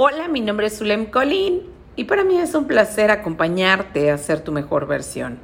Hola, 0.00 0.28
mi 0.28 0.40
nombre 0.40 0.68
es 0.68 0.78
Zulem 0.78 1.06
Colín 1.06 1.62
y 1.96 2.04
para 2.04 2.22
mí 2.22 2.38
es 2.38 2.54
un 2.54 2.68
placer 2.68 3.10
acompañarte 3.10 4.12
a 4.12 4.18
ser 4.18 4.44
tu 4.44 4.52
mejor 4.52 4.86
versión. 4.86 5.40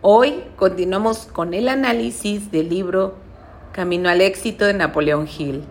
Hoy 0.00 0.44
continuamos 0.56 1.26
con 1.26 1.52
el 1.52 1.68
análisis 1.68 2.50
del 2.50 2.70
libro 2.70 3.16
Camino 3.72 4.08
al 4.08 4.22
éxito 4.22 4.64
de 4.64 4.72
Napoleón 4.72 5.28
Hill. 5.28 5.62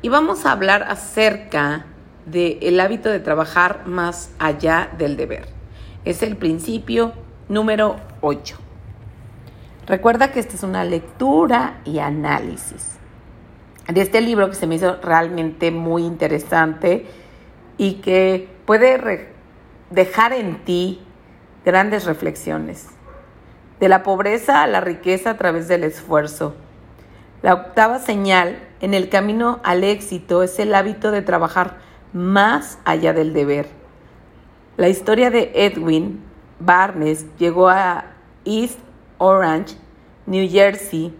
Y 0.00 0.10
vamos 0.10 0.46
a 0.46 0.52
hablar 0.52 0.84
acerca 0.84 1.86
del 2.24 2.78
hábito 2.78 3.08
de 3.08 3.18
trabajar 3.18 3.88
más 3.88 4.30
allá 4.38 4.90
del 4.96 5.16
deber. 5.16 5.48
Es 6.04 6.22
el 6.22 6.36
principio 6.36 7.14
número 7.48 7.96
8. 8.20 8.56
Recuerda 9.88 10.30
que 10.30 10.38
esta 10.38 10.54
es 10.54 10.62
una 10.62 10.84
lectura 10.84 11.80
y 11.84 11.98
análisis 11.98 13.00
de 13.88 14.00
este 14.00 14.20
libro 14.20 14.48
que 14.48 14.54
se 14.54 14.66
me 14.66 14.76
hizo 14.76 14.96
realmente 15.02 15.70
muy 15.70 16.04
interesante 16.04 17.06
y 17.76 17.94
que 17.94 18.48
puede 18.64 19.28
dejar 19.90 20.32
en 20.32 20.64
ti 20.64 21.00
grandes 21.64 22.04
reflexiones. 22.04 22.88
De 23.80 23.88
la 23.88 24.02
pobreza 24.02 24.62
a 24.62 24.66
la 24.66 24.80
riqueza 24.80 25.30
a 25.30 25.36
través 25.36 25.68
del 25.68 25.84
esfuerzo. 25.84 26.54
La 27.42 27.54
octava 27.54 27.98
señal 27.98 28.58
en 28.80 28.94
el 28.94 29.08
camino 29.08 29.60
al 29.64 29.84
éxito 29.84 30.42
es 30.42 30.58
el 30.58 30.74
hábito 30.74 31.10
de 31.10 31.22
trabajar 31.22 31.78
más 32.12 32.78
allá 32.84 33.12
del 33.12 33.34
deber. 33.34 33.68
La 34.76 34.88
historia 34.88 35.30
de 35.30 35.52
Edwin 35.54 36.22
Barnes 36.58 37.26
llegó 37.38 37.68
a 37.68 38.06
East 38.44 38.78
Orange, 39.18 39.76
New 40.26 40.48
Jersey, 40.48 41.14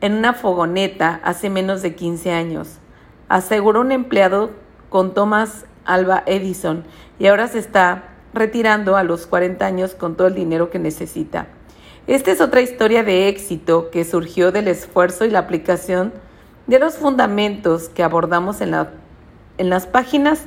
en 0.00 0.14
una 0.14 0.32
fogoneta 0.32 1.20
hace 1.24 1.50
menos 1.50 1.82
de 1.82 1.94
15 1.94 2.32
años. 2.32 2.78
Aseguró 3.28 3.80
un 3.80 3.92
empleado 3.92 4.50
con 4.88 5.14
Thomas 5.14 5.66
Alba 5.84 6.22
Edison 6.26 6.84
y 7.18 7.26
ahora 7.26 7.48
se 7.48 7.58
está 7.58 8.04
retirando 8.32 8.96
a 8.96 9.04
los 9.04 9.26
40 9.26 9.64
años 9.64 9.94
con 9.94 10.16
todo 10.16 10.28
el 10.28 10.34
dinero 10.34 10.70
que 10.70 10.78
necesita. 10.78 11.48
Esta 12.06 12.32
es 12.32 12.40
otra 12.40 12.60
historia 12.60 13.04
de 13.04 13.28
éxito 13.28 13.90
que 13.90 14.04
surgió 14.04 14.52
del 14.52 14.68
esfuerzo 14.68 15.24
y 15.24 15.30
la 15.30 15.40
aplicación 15.40 16.12
de 16.66 16.78
los 16.78 16.96
fundamentos 16.96 17.88
que 17.88 18.02
abordamos 18.02 18.60
en, 18.60 18.70
la, 18.70 18.90
en 19.58 19.70
las 19.70 19.86
páginas 19.86 20.46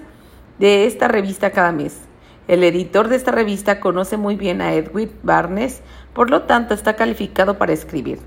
de 0.59 0.87
esta 0.87 1.07
revista 1.07 1.51
cada 1.51 1.71
mes. 1.71 1.99
El 2.47 2.63
editor 2.63 3.07
de 3.07 3.15
esta 3.15 3.31
revista 3.31 3.79
conoce 3.79 4.17
muy 4.17 4.35
bien 4.35 4.61
a 4.61 4.73
Edwin 4.73 5.11
Barnes, 5.21 5.81
por 6.13 6.29
lo 6.29 6.43
tanto 6.43 6.73
está 6.73 6.95
calificado 6.95 7.57
para 7.57 7.71
escribir 7.71 8.19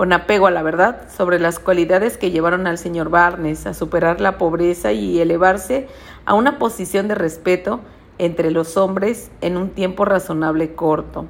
con 0.00 0.14
apego 0.14 0.46
a 0.46 0.50
la 0.50 0.62
verdad 0.62 1.02
sobre 1.14 1.38
las 1.38 1.58
cualidades 1.58 2.16
que 2.16 2.30
llevaron 2.30 2.66
al 2.66 2.78
señor 2.78 3.10
Barnes 3.10 3.66
a 3.66 3.74
superar 3.74 4.18
la 4.18 4.38
pobreza 4.38 4.92
y 4.92 5.20
elevarse 5.20 5.88
a 6.24 6.32
una 6.32 6.58
posición 6.58 7.06
de 7.06 7.14
respeto 7.14 7.80
entre 8.16 8.50
los 8.50 8.78
hombres 8.78 9.30
en 9.42 9.58
un 9.58 9.68
tiempo 9.68 10.06
razonable 10.06 10.72
corto. 10.72 11.26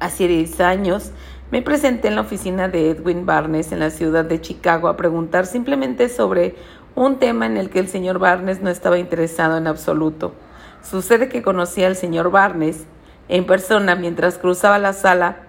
Hace 0.00 0.26
10 0.26 0.60
años 0.62 1.12
me 1.52 1.62
presenté 1.62 2.08
en 2.08 2.16
la 2.16 2.22
oficina 2.22 2.66
de 2.66 2.90
Edwin 2.90 3.24
Barnes 3.24 3.70
en 3.70 3.78
la 3.78 3.90
ciudad 3.90 4.24
de 4.24 4.40
Chicago 4.40 4.88
a 4.88 4.96
preguntar 4.96 5.46
simplemente 5.46 6.08
sobre 6.08 6.56
un 6.96 7.20
tema 7.20 7.46
en 7.46 7.56
el 7.56 7.70
que 7.70 7.78
el 7.78 7.86
señor 7.86 8.18
Barnes 8.18 8.62
no 8.62 8.68
estaba 8.68 8.98
interesado 8.98 9.58
en 9.58 9.68
absoluto. 9.68 10.34
Sucede 10.82 11.28
que 11.28 11.42
conocí 11.42 11.84
al 11.84 11.94
señor 11.94 12.32
Barnes 12.32 12.84
en 13.28 13.46
persona 13.46 13.94
mientras 13.94 14.38
cruzaba 14.38 14.80
la 14.80 14.92
sala 14.92 15.43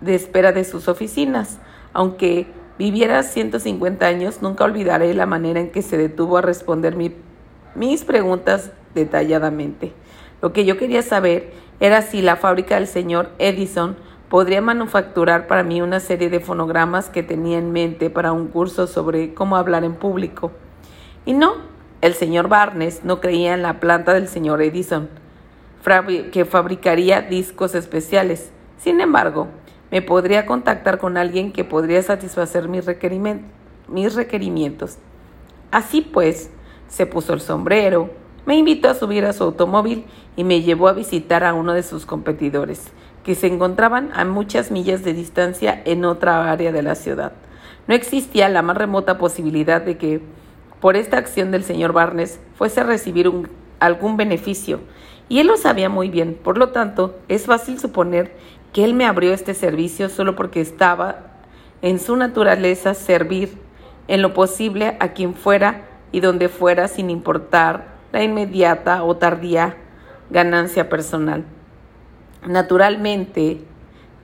de 0.00 0.14
espera 0.14 0.52
de 0.52 0.64
sus 0.64 0.88
oficinas. 0.88 1.58
Aunque 1.92 2.46
viviera 2.78 3.22
150 3.22 4.06
años, 4.06 4.42
nunca 4.42 4.64
olvidaré 4.64 5.12
la 5.14 5.26
manera 5.26 5.60
en 5.60 5.70
que 5.70 5.82
se 5.82 5.96
detuvo 5.96 6.38
a 6.38 6.42
responder 6.42 6.96
mis 7.74 8.04
preguntas 8.04 8.72
detalladamente. 8.94 9.92
Lo 10.42 10.52
que 10.52 10.64
yo 10.64 10.78
quería 10.78 11.02
saber 11.02 11.52
era 11.80 12.02
si 12.02 12.22
la 12.22 12.36
fábrica 12.36 12.76
del 12.76 12.86
señor 12.86 13.30
Edison 13.38 13.96
podría 14.28 14.60
manufacturar 14.60 15.46
para 15.46 15.62
mí 15.62 15.82
una 15.82 16.00
serie 16.00 16.30
de 16.30 16.40
fonogramas 16.40 17.10
que 17.10 17.22
tenía 17.22 17.58
en 17.58 17.72
mente 17.72 18.10
para 18.10 18.32
un 18.32 18.46
curso 18.46 18.86
sobre 18.86 19.34
cómo 19.34 19.56
hablar 19.56 19.84
en 19.84 19.94
público. 19.94 20.52
Y 21.26 21.32
no, 21.32 21.54
el 22.00 22.14
señor 22.14 22.48
Barnes 22.48 23.04
no 23.04 23.20
creía 23.20 23.52
en 23.54 23.62
la 23.62 23.80
planta 23.80 24.14
del 24.14 24.28
señor 24.28 24.62
Edison, 24.62 25.08
que 26.32 26.44
fabricaría 26.44 27.22
discos 27.22 27.74
especiales. 27.74 28.52
Sin 28.78 29.00
embargo, 29.00 29.48
me 29.90 30.02
podría 30.02 30.46
contactar 30.46 30.98
con 30.98 31.16
alguien 31.16 31.52
que 31.52 31.64
podría 31.64 32.02
satisfacer 32.02 32.68
mis, 32.68 32.86
requerimientos. 32.86 34.98
Así 35.70 36.00
pues, 36.00 36.50
se 36.88 37.06
puso 37.06 37.32
el 37.32 37.40
sombrero, 37.40 38.10
me 38.46 38.56
invitó 38.56 38.88
a 38.88 38.94
subir 38.94 39.24
a 39.24 39.32
su 39.32 39.44
automóvil 39.44 40.04
y 40.36 40.44
me 40.44 40.62
llevó 40.62 40.88
a 40.88 40.92
visitar 40.92 41.44
a 41.44 41.54
uno 41.54 41.72
de 41.72 41.82
sus 41.82 42.06
competidores, 42.06 42.88
que 43.24 43.34
se 43.34 43.46
encontraban 43.46 44.10
a 44.14 44.24
muchas 44.24 44.70
millas 44.70 45.04
de 45.04 45.12
distancia 45.12 45.82
en 45.84 46.04
otra 46.04 46.50
área 46.50 46.72
de 46.72 46.82
la 46.82 46.94
ciudad. 46.94 47.32
No 47.86 47.94
existía 47.94 48.48
la 48.48 48.62
más 48.62 48.76
remota 48.76 49.18
posibilidad 49.18 49.82
de 49.82 49.98
que 49.98 50.20
por 50.80 50.96
esta 50.96 51.18
acción 51.18 51.50
del 51.50 51.64
señor 51.64 51.92
Barnes 51.92 52.40
fuese 52.54 52.80
a 52.80 52.84
recibir 52.84 53.30
algún 53.78 54.16
beneficio, 54.16 54.80
y 55.30 55.38
él 55.38 55.46
lo 55.46 55.56
sabía 55.56 55.88
muy 55.88 56.10
bien, 56.10 56.34
por 56.34 56.58
lo 56.58 56.70
tanto, 56.70 57.16
es 57.28 57.46
fácil 57.46 57.78
suponer 57.78 58.32
que 58.72 58.84
Él 58.84 58.94
me 58.94 59.06
abrió 59.06 59.32
este 59.32 59.54
servicio 59.54 60.08
solo 60.08 60.36
porque 60.36 60.60
estaba 60.60 61.30
en 61.82 61.98
su 61.98 62.16
naturaleza 62.16 62.94
servir 62.94 63.58
en 64.08 64.22
lo 64.22 64.34
posible 64.34 64.96
a 65.00 65.12
quien 65.12 65.34
fuera 65.34 65.88
y 66.12 66.20
donde 66.20 66.48
fuera 66.48 66.88
sin 66.88 67.10
importar 67.10 67.94
la 68.12 68.22
inmediata 68.22 69.02
o 69.04 69.16
tardía 69.16 69.76
ganancia 70.30 70.88
personal. 70.88 71.44
Naturalmente 72.46 73.60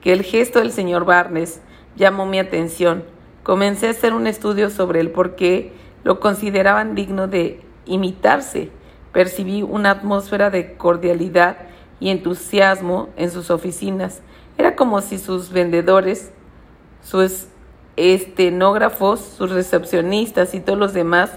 que 0.00 0.12
el 0.12 0.22
gesto 0.22 0.60
del 0.60 0.72
señor 0.72 1.04
Barnes 1.04 1.60
llamó 1.96 2.26
mi 2.26 2.38
atención. 2.38 3.04
Comencé 3.42 3.88
a 3.88 3.90
hacer 3.90 4.12
un 4.12 4.26
estudio 4.26 4.70
sobre 4.70 5.00
el 5.00 5.10
por 5.10 5.36
qué 5.36 5.72
lo 6.04 6.20
consideraban 6.20 6.94
digno 6.94 7.28
de 7.28 7.60
imitarse. 7.84 8.70
Percibí 9.12 9.62
una 9.62 9.90
atmósfera 9.90 10.50
de 10.50 10.74
cordialidad 10.74 11.56
y 12.00 12.10
entusiasmo 12.10 13.08
en 13.16 13.30
sus 13.30 13.50
oficinas 13.50 14.20
era 14.58 14.76
como 14.76 15.00
si 15.00 15.18
sus 15.18 15.50
vendedores, 15.50 16.32
sus 17.02 17.46
estenógrafos, 17.96 19.20
sus 19.20 19.50
recepcionistas 19.50 20.54
y 20.54 20.60
todos 20.60 20.78
los 20.78 20.92
demás 20.92 21.30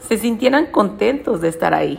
se 0.00 0.18
sintieran 0.18 0.66
contentos 0.66 1.40
de 1.40 1.48
estar 1.48 1.74
ahí. 1.74 1.98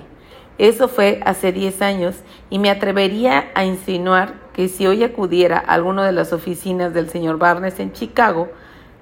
Eso 0.57 0.87
fue 0.87 1.19
hace 1.23 1.51
10 1.51 1.81
años 1.81 2.15
y 2.49 2.57
me 2.57 2.69
atrevería 2.69 3.51
a 3.53 3.65
insinuar 3.65 4.35
que 4.53 4.67
si 4.67 4.87
hoy 4.87 5.03
acudiera 5.03 5.57
a 5.57 5.73
alguna 5.75 6.05
de 6.05 6.11
las 6.11 6.33
oficinas 6.33 6.93
del 6.93 7.09
señor 7.09 7.37
Barnes 7.37 7.79
en 7.79 7.93
Chicago, 7.93 8.49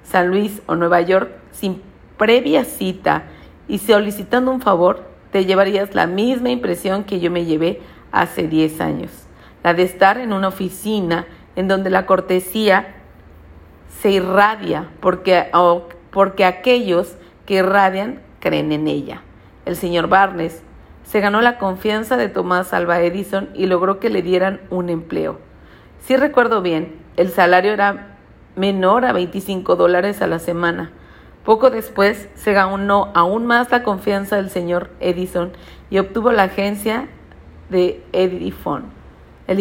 San 0.02 0.28
Luis 0.28 0.60
o 0.66 0.74
Nueva 0.74 1.00
York 1.00 1.30
sin 1.52 1.80
previa 2.18 2.64
cita 2.64 3.24
y 3.68 3.78
solicitando 3.78 4.50
un 4.50 4.60
favor, 4.60 5.04
te 5.32 5.46
llevarías 5.46 5.94
la 5.94 6.06
misma 6.06 6.50
impresión 6.50 7.04
que 7.04 7.20
yo 7.20 7.30
me 7.30 7.46
llevé 7.46 7.80
hace 8.12 8.46
10 8.48 8.80
años, 8.80 9.10
la 9.64 9.74
de 9.74 9.82
estar 9.82 10.18
en 10.18 10.32
una 10.32 10.48
oficina 10.48 11.26
en 11.56 11.68
donde 11.68 11.90
la 11.90 12.06
cortesía 12.06 12.94
se 14.00 14.10
irradia 14.10 14.88
porque, 15.00 15.50
porque 16.10 16.44
aquellos 16.44 17.16
que 17.46 17.54
irradian 17.54 18.20
creen 18.40 18.72
en 18.72 18.86
ella. 18.86 19.22
El 19.64 19.76
señor 19.76 20.08
Barnes 20.08 20.62
se 21.04 21.20
ganó 21.20 21.40
la 21.40 21.58
confianza 21.58 22.16
de 22.16 22.28
Tomás 22.28 22.72
Alba 22.72 23.00
Edison 23.00 23.48
y 23.54 23.66
logró 23.66 23.98
que 23.98 24.10
le 24.10 24.22
dieran 24.22 24.60
un 24.70 24.90
empleo. 24.90 25.38
Si 26.00 26.16
recuerdo 26.16 26.62
bien, 26.62 26.96
el 27.16 27.30
salario 27.30 27.72
era 27.72 28.16
menor 28.54 29.04
a 29.04 29.12
25 29.12 29.76
dólares 29.76 30.22
a 30.22 30.26
la 30.26 30.38
semana. 30.38 30.90
Poco 31.44 31.70
después 31.70 32.28
se 32.34 32.52
ganó 32.52 33.12
aún 33.14 33.46
más 33.46 33.70
la 33.70 33.82
confianza 33.82 34.36
del 34.36 34.50
señor 34.50 34.90
Edison 35.00 35.52
y 35.90 35.98
obtuvo 35.98 36.32
la 36.32 36.44
agencia 36.44 37.08
de 37.70 38.02
Edifon. 38.12 38.84
El, 39.46 39.60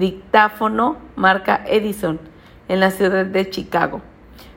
dictáfono 0.00 0.96
marca 1.14 1.62
Edison 1.68 2.18
en 2.66 2.80
la 2.80 2.90
ciudad 2.90 3.24
de 3.24 3.48
Chicago. 3.48 4.00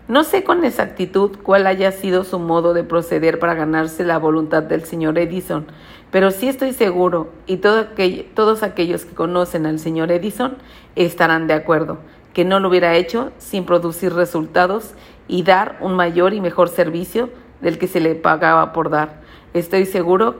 No 0.08 0.24
sé 0.24 0.44
con 0.44 0.66
exactitud 0.66 1.38
cuál 1.44 1.68
haya 1.68 1.92
sido 1.92 2.24
su 2.24 2.40
modo 2.40 2.74
de 2.74 2.84
proceder 2.84 3.40
para 3.40 3.54
ganarse 3.54 4.04
la 4.04 4.18
voluntad 4.18 4.64
del 4.64 4.84
señor 4.84 5.18
Edison, 5.18 5.68
pero 6.12 6.32
sí 6.32 6.48
estoy 6.48 6.74
seguro, 6.74 7.32
y 7.48 7.58
todos 7.58 8.64
aquellos 8.64 9.06
que 9.06 9.16
conocen 9.16 9.66
al 9.66 9.80
señor 9.80 10.12
Edison 10.12 10.58
estarán 10.96 11.48
de 11.48 11.54
acuerdo, 11.54 12.00
que 12.34 12.46
no 12.46 12.60
lo 12.60 12.70
hubiera 12.70 12.96
hecho 12.96 13.32
sin 13.38 13.66
producir 13.66 14.14
resultados 14.14 14.94
y 15.28 15.44
dar 15.44 15.78
un 15.80 15.96
mayor 15.96 16.34
y 16.34 16.42
mejor 16.42 16.70
servicio 16.70 17.30
del 17.62 17.78
que 17.78 17.88
se 17.88 18.02
le 18.02 18.16
pagaba 18.16 18.74
por 18.74 18.90
dar. 18.90 19.22
Estoy 19.54 19.86
seguro 19.86 20.36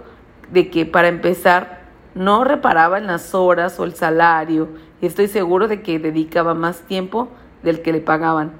de 0.52 0.70
que 0.70 0.86
para 0.86 1.08
empezar 1.08 1.84
no 2.16 2.44
reparaba 2.44 2.98
en 2.98 3.08
las 3.08 3.34
horas 3.34 3.80
o 3.80 3.86
el 3.86 3.96
salario 3.96 4.68
y 5.04 5.06
estoy 5.06 5.28
seguro 5.28 5.68
de 5.68 5.82
que 5.82 6.00
dedicaba 6.00 6.54
más 6.54 6.84
tiempo 6.84 7.28
del 7.62 7.82
que 7.82 7.92
le 7.92 8.00
pagaban. 8.00 8.54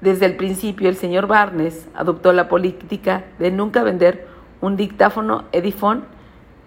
Desde 0.00 0.24
el 0.24 0.36
principio 0.36 0.88
el 0.88 0.96
señor 0.96 1.26
Barnes 1.26 1.86
adoptó 1.92 2.32
la 2.32 2.48
política 2.48 3.26
de 3.38 3.50
nunca 3.50 3.82
vender 3.82 4.26
un 4.62 4.76
dictáfono 4.76 5.44
Edifone 5.52 6.00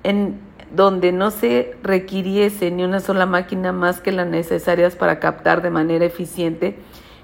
en 0.03 0.39
donde 0.75 1.11
no 1.11 1.31
se 1.31 1.75
requiriese 1.81 2.69
ni 2.69 2.83
una 2.83 2.99
sola 2.99 3.25
máquina 3.25 3.71
más 3.71 3.99
que 3.99 4.11
las 4.11 4.27
necesarias 4.27 4.95
para 4.95 5.19
captar 5.19 5.63
de 5.63 5.71
manera 5.71 6.05
eficiente 6.05 6.77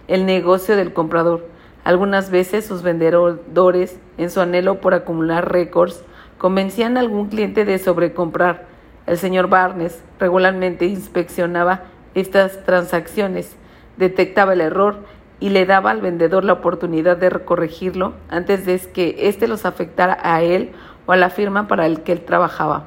el 0.07 0.25
negocio 0.25 0.75
del 0.75 0.91
comprador. 0.91 1.45
Algunas 1.83 2.31
veces 2.31 2.65
sus 2.65 2.81
vendedores, 2.81 3.99
en 4.17 4.31
su 4.31 4.41
anhelo 4.41 4.81
por 4.81 4.95
acumular 4.95 5.51
récords, 5.51 6.03
convencían 6.39 6.97
a 6.97 7.01
algún 7.01 7.27
cliente 7.27 7.63
de 7.63 7.77
sobrecomprar. 7.77 8.78
El 9.09 9.17
señor 9.17 9.49
Barnes 9.49 10.03
regularmente 10.19 10.85
inspeccionaba 10.85 11.81
estas 12.13 12.63
transacciones, 12.63 13.55
detectaba 13.97 14.53
el 14.53 14.61
error 14.61 14.97
y 15.39 15.49
le 15.49 15.65
daba 15.65 15.89
al 15.89 15.99
vendedor 15.99 16.43
la 16.43 16.53
oportunidad 16.53 17.17
de 17.17 17.31
corregirlo 17.43 18.13
antes 18.29 18.67
de 18.67 18.77
que 18.93 19.15
éste 19.27 19.47
los 19.47 19.65
afectara 19.65 20.19
a 20.21 20.43
él 20.43 20.73
o 21.07 21.11
a 21.11 21.17
la 21.17 21.31
firma 21.31 21.67
para 21.67 21.87
el 21.87 22.03
que 22.03 22.11
él 22.11 22.21
trabajaba. 22.21 22.85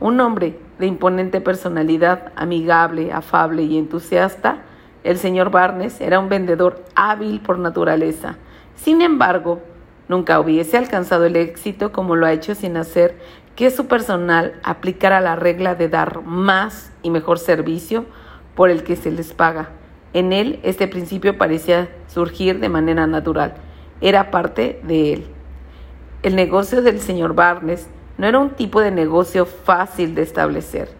Un 0.00 0.18
hombre 0.18 0.58
de 0.80 0.88
imponente 0.88 1.40
personalidad, 1.40 2.32
amigable, 2.34 3.12
afable 3.12 3.62
y 3.62 3.78
entusiasta, 3.78 4.62
el 5.04 5.18
señor 5.18 5.52
Barnes 5.52 6.00
era 6.00 6.18
un 6.18 6.28
vendedor 6.28 6.84
hábil 6.96 7.42
por 7.42 7.60
naturaleza. 7.60 8.38
Sin 8.74 9.02
embargo, 9.02 9.60
nunca 10.08 10.40
hubiese 10.40 10.76
alcanzado 10.76 11.26
el 11.26 11.36
éxito 11.36 11.92
como 11.92 12.16
lo 12.16 12.26
ha 12.26 12.32
hecho 12.32 12.56
sin 12.56 12.76
hacer 12.76 13.14
que 13.56 13.70
su 13.70 13.86
personal 13.86 14.54
aplicara 14.62 15.20
la 15.20 15.36
regla 15.36 15.74
de 15.74 15.88
dar 15.88 16.22
más 16.22 16.92
y 17.02 17.10
mejor 17.10 17.38
servicio 17.38 18.06
por 18.54 18.70
el 18.70 18.82
que 18.82 18.96
se 18.96 19.10
les 19.10 19.32
paga. 19.32 19.70
En 20.12 20.32
él 20.32 20.60
este 20.62 20.88
principio 20.88 21.38
parecía 21.38 21.88
surgir 22.08 22.58
de 22.58 22.68
manera 22.68 23.06
natural, 23.06 23.54
era 24.00 24.30
parte 24.30 24.80
de 24.82 25.12
él. 25.12 25.26
El 26.22 26.36
negocio 26.36 26.82
del 26.82 27.00
señor 27.00 27.34
Barnes 27.34 27.88
no 28.18 28.26
era 28.26 28.38
un 28.38 28.50
tipo 28.50 28.80
de 28.80 28.90
negocio 28.90 29.46
fácil 29.46 30.14
de 30.14 30.22
establecer. 30.22 30.90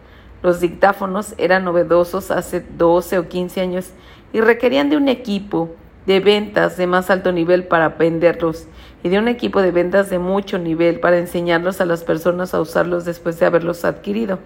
Los 0.41 0.59
dictáfonos 0.59 1.35
eran 1.37 1.63
novedosos 1.63 2.31
hace 2.31 2.61
12 2.61 3.19
o 3.19 3.27
15 3.27 3.61
años 3.61 3.91
y 4.33 4.41
requerían 4.41 4.89
de 4.89 4.97
un 4.97 5.07
equipo 5.07 5.75
de 6.05 6.19
ventas 6.19 6.77
de 6.77 6.87
más 6.87 7.09
alto 7.11 7.31
nivel 7.31 7.65
para 7.65 7.89
venderlos 7.89 8.67
y 9.03 9.09
de 9.09 9.19
un 9.19 9.27
equipo 9.27 9.61
de 9.61 9.71
ventas 9.71 10.09
de 10.09 10.19
mucho 10.19 10.57
nivel 10.57 10.99
para 10.99 11.17
enseñarlos 11.17 11.81
a 11.81 11.85
las 11.85 12.03
personas 12.03 12.53
a 12.53 12.61
usarlos 12.61 13.05
después 13.05 13.39
de 13.39 13.45
haberlos 13.45 13.85
adquirido. 13.85 14.39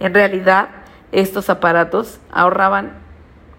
En 0.00 0.14
realidad, 0.14 0.68
estos 1.12 1.50
aparatos 1.50 2.20
ahorraban 2.30 2.92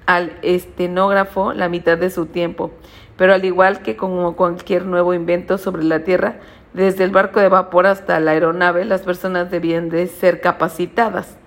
al 0.05 0.37
estenógrafo 0.41 1.53
la 1.53 1.69
mitad 1.69 1.97
de 1.97 2.09
su 2.09 2.25
tiempo, 2.25 2.71
pero 3.15 3.33
al 3.33 3.45
igual 3.45 3.81
que 3.81 3.95
como 3.95 4.35
cualquier 4.35 4.85
nuevo 4.85 5.13
invento 5.13 5.57
sobre 5.57 5.83
la 5.83 6.03
Tierra, 6.03 6.37
desde 6.73 7.03
el 7.03 7.11
barco 7.11 7.39
de 7.39 7.49
vapor 7.49 7.87
hasta 7.87 8.19
la 8.19 8.31
aeronave, 8.31 8.85
las 8.85 9.01
personas 9.01 9.51
debían 9.51 9.89
de 9.89 10.07
ser 10.07 10.41
capacitadas. 10.41 11.37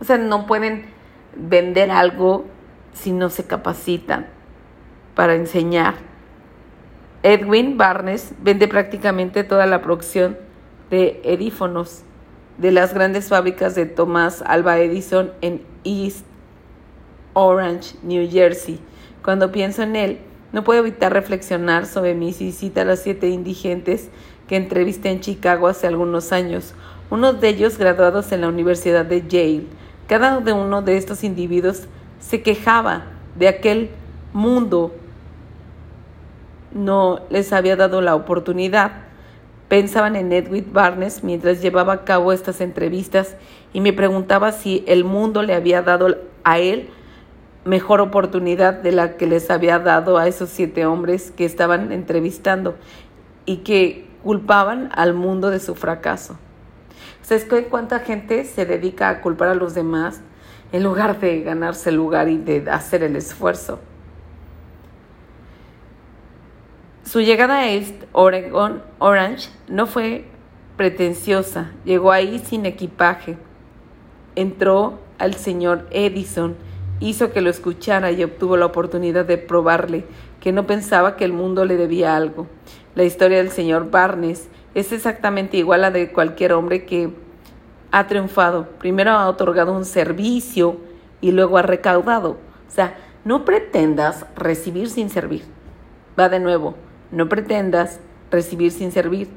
O 0.00 0.04
sea, 0.04 0.18
no 0.18 0.46
pueden 0.46 0.86
vender 1.36 1.90
algo 1.90 2.44
si 2.92 3.12
no 3.12 3.30
se 3.30 3.46
capacitan 3.46 4.26
para 5.14 5.34
enseñar. 5.34 6.11
Edwin 7.22 7.78
Barnes 7.78 8.34
vende 8.42 8.66
prácticamente 8.66 9.44
toda 9.44 9.66
la 9.66 9.80
producción 9.80 10.36
de 10.90 11.20
edífonos 11.24 12.02
de 12.58 12.72
las 12.72 12.94
grandes 12.94 13.28
fábricas 13.28 13.74
de 13.76 13.86
Thomas 13.86 14.42
Alba 14.44 14.78
Edison 14.78 15.30
en 15.40 15.62
East 15.84 16.26
Orange, 17.32 17.94
New 18.02 18.28
Jersey. 18.28 18.80
Cuando 19.24 19.52
pienso 19.52 19.82
en 19.82 19.94
él, 19.94 20.18
no 20.52 20.64
puedo 20.64 20.80
evitar 20.80 21.12
reflexionar 21.12 21.86
sobre 21.86 22.14
mis 22.14 22.40
visitas 22.40 22.82
a 22.82 22.86
las 22.86 23.02
siete 23.02 23.28
indigentes 23.28 24.10
que 24.48 24.56
entrevisté 24.56 25.10
en 25.10 25.20
Chicago 25.20 25.68
hace 25.68 25.86
algunos 25.86 26.32
años, 26.32 26.74
unos 27.08 27.40
de 27.40 27.48
ellos 27.48 27.78
graduados 27.78 28.32
en 28.32 28.40
la 28.40 28.48
Universidad 28.48 29.04
de 29.04 29.22
Yale. 29.26 29.66
Cada 30.08 30.38
uno 30.38 30.82
de 30.82 30.96
estos 30.96 31.22
individuos 31.22 31.84
se 32.20 32.42
quejaba 32.42 33.04
de 33.36 33.48
aquel 33.48 33.90
mundo 34.32 34.92
no 36.74 37.20
les 37.30 37.52
había 37.52 37.76
dado 37.76 38.00
la 38.00 38.14
oportunidad. 38.14 38.92
Pensaban 39.68 40.16
en 40.16 40.32
Edwin 40.32 40.68
Barnes 40.72 41.24
mientras 41.24 41.62
llevaba 41.62 41.92
a 41.92 42.04
cabo 42.04 42.32
estas 42.32 42.60
entrevistas 42.60 43.36
y 43.72 43.80
me 43.80 43.92
preguntaba 43.92 44.52
si 44.52 44.84
el 44.86 45.04
mundo 45.04 45.42
le 45.42 45.54
había 45.54 45.82
dado 45.82 46.18
a 46.44 46.58
él 46.58 46.90
mejor 47.64 48.00
oportunidad 48.00 48.74
de 48.74 48.92
la 48.92 49.16
que 49.16 49.26
les 49.26 49.50
había 49.50 49.78
dado 49.78 50.18
a 50.18 50.26
esos 50.26 50.50
siete 50.50 50.84
hombres 50.84 51.30
que 51.30 51.44
estaban 51.44 51.92
entrevistando 51.92 52.76
y 53.46 53.58
que 53.58 54.08
culpaban 54.22 54.90
al 54.92 55.14
mundo 55.14 55.50
de 55.50 55.60
su 55.60 55.74
fracaso. 55.74 56.36
¿Sabes 57.22 57.46
cuánta 57.70 58.00
gente 58.00 58.44
se 58.44 58.66
dedica 58.66 59.08
a 59.08 59.20
culpar 59.20 59.48
a 59.48 59.54
los 59.54 59.74
demás 59.74 60.20
en 60.72 60.82
lugar 60.82 61.20
de 61.20 61.42
ganarse 61.42 61.90
el 61.90 61.96
lugar 61.96 62.28
y 62.28 62.36
de 62.36 62.68
hacer 62.70 63.02
el 63.04 63.16
esfuerzo? 63.16 63.78
Su 67.04 67.20
llegada 67.20 67.58
a 67.58 67.70
East 67.70 68.04
Oregon 68.12 68.82
Orange 68.98 69.48
no 69.68 69.86
fue 69.86 70.24
pretenciosa, 70.76 71.72
llegó 71.84 72.12
ahí 72.12 72.38
sin 72.38 72.64
equipaje. 72.64 73.36
Entró 74.36 75.00
al 75.18 75.34
señor 75.34 75.86
Edison 75.90 76.56
hizo 77.00 77.32
que 77.32 77.40
lo 77.40 77.50
escuchara 77.50 78.12
y 78.12 78.22
obtuvo 78.22 78.56
la 78.56 78.66
oportunidad 78.66 79.24
de 79.24 79.36
probarle 79.36 80.04
que 80.40 80.52
no 80.52 80.66
pensaba 80.66 81.16
que 81.16 81.24
el 81.24 81.32
mundo 81.32 81.64
le 81.64 81.76
debía 81.76 82.16
algo. 82.16 82.46
La 82.94 83.04
historia 83.04 83.38
del 83.38 83.50
señor 83.50 83.90
Barnes 83.90 84.48
es 84.74 84.92
exactamente 84.92 85.56
igual 85.56 85.84
a 85.84 85.90
la 85.90 85.98
de 85.98 86.12
cualquier 86.12 86.52
hombre 86.52 86.84
que 86.84 87.10
ha 87.90 88.06
triunfado. 88.06 88.68
Primero 88.78 89.10
ha 89.10 89.28
otorgado 89.28 89.72
un 89.72 89.84
servicio 89.84 90.78
y 91.20 91.32
luego 91.32 91.58
ha 91.58 91.62
recaudado. 91.62 92.38
O 92.68 92.70
sea, 92.70 92.96
no 93.24 93.44
pretendas 93.44 94.24
recibir 94.36 94.88
sin 94.88 95.10
servir. 95.10 95.44
Va 96.18 96.28
de 96.28 96.40
nuevo, 96.40 96.74
no 97.12 97.28
pretendas 97.28 98.00
recibir 98.30 98.72
sin 98.72 98.90
servir. 98.90 99.28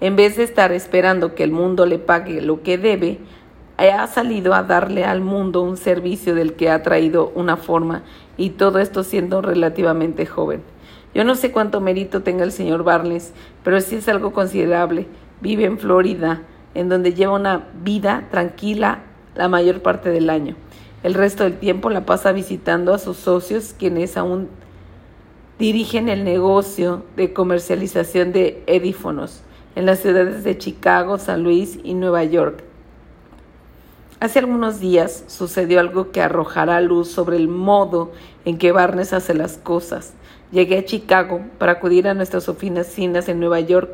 En 0.00 0.16
vez 0.16 0.36
de 0.36 0.44
estar 0.44 0.72
esperando 0.72 1.34
que 1.34 1.44
el 1.44 1.50
mundo 1.50 1.84
le 1.84 1.98
pague 1.98 2.40
lo 2.40 2.62
que 2.62 2.78
debe, 2.78 3.18
ha 3.76 4.06
salido 4.06 4.54
a 4.54 4.62
darle 4.62 5.04
al 5.04 5.20
mundo 5.20 5.62
un 5.62 5.76
servicio 5.76 6.34
del 6.34 6.54
que 6.54 6.70
ha 6.70 6.82
traído 6.82 7.30
una 7.34 7.56
forma 7.56 8.02
y 8.38 8.50
todo 8.50 8.78
esto 8.78 9.02
siendo 9.02 9.42
relativamente 9.42 10.24
joven. 10.24 10.62
Yo 11.14 11.24
no 11.24 11.34
sé 11.34 11.50
cuánto 11.50 11.80
mérito 11.80 12.22
tenga 12.22 12.44
el 12.44 12.52
señor 12.52 12.84
Barnes, 12.84 13.32
pero 13.62 13.80
sí 13.80 13.96
es 13.96 14.08
algo 14.08 14.32
considerable. 14.32 15.06
Vive 15.40 15.64
en 15.64 15.78
Florida, 15.78 16.42
en 16.74 16.88
donde 16.88 17.14
lleva 17.14 17.34
una 17.34 17.68
vida 17.82 18.28
tranquila 18.30 19.00
la 19.34 19.48
mayor 19.48 19.80
parte 19.80 20.10
del 20.10 20.30
año. 20.30 20.56
El 21.02 21.14
resto 21.14 21.44
del 21.44 21.58
tiempo 21.58 21.88
la 21.88 22.04
pasa 22.04 22.32
visitando 22.32 22.92
a 22.92 22.98
sus 22.98 23.16
socios, 23.16 23.74
quienes 23.78 24.16
aún 24.16 24.48
dirigen 25.58 26.08
el 26.08 26.24
negocio 26.24 27.02
de 27.16 27.32
comercialización 27.32 28.32
de 28.32 28.62
edífonos 28.66 29.42
en 29.74 29.86
las 29.86 30.00
ciudades 30.00 30.44
de 30.44 30.58
Chicago, 30.58 31.18
San 31.18 31.42
Luis 31.42 31.78
y 31.82 31.94
Nueva 31.94 32.24
York. 32.24 32.62
Hace 34.20 34.38
algunos 34.38 34.80
días 34.80 35.24
sucedió 35.28 35.80
algo 35.80 36.10
que 36.10 36.22
arrojará 36.22 36.80
luz 36.80 37.08
sobre 37.08 37.36
el 37.36 37.48
modo 37.48 38.12
en 38.44 38.58
que 38.58 38.72
Barnes 38.72 39.12
hace 39.12 39.34
las 39.34 39.58
cosas. 39.58 40.14
Llegué 40.52 40.78
a 40.78 40.84
Chicago 40.84 41.40
para 41.58 41.72
acudir 41.72 42.08
a 42.08 42.14
nuestras 42.14 42.48
oficinas 42.48 43.28
en 43.28 43.40
Nueva 43.40 43.60
York, 43.60 43.90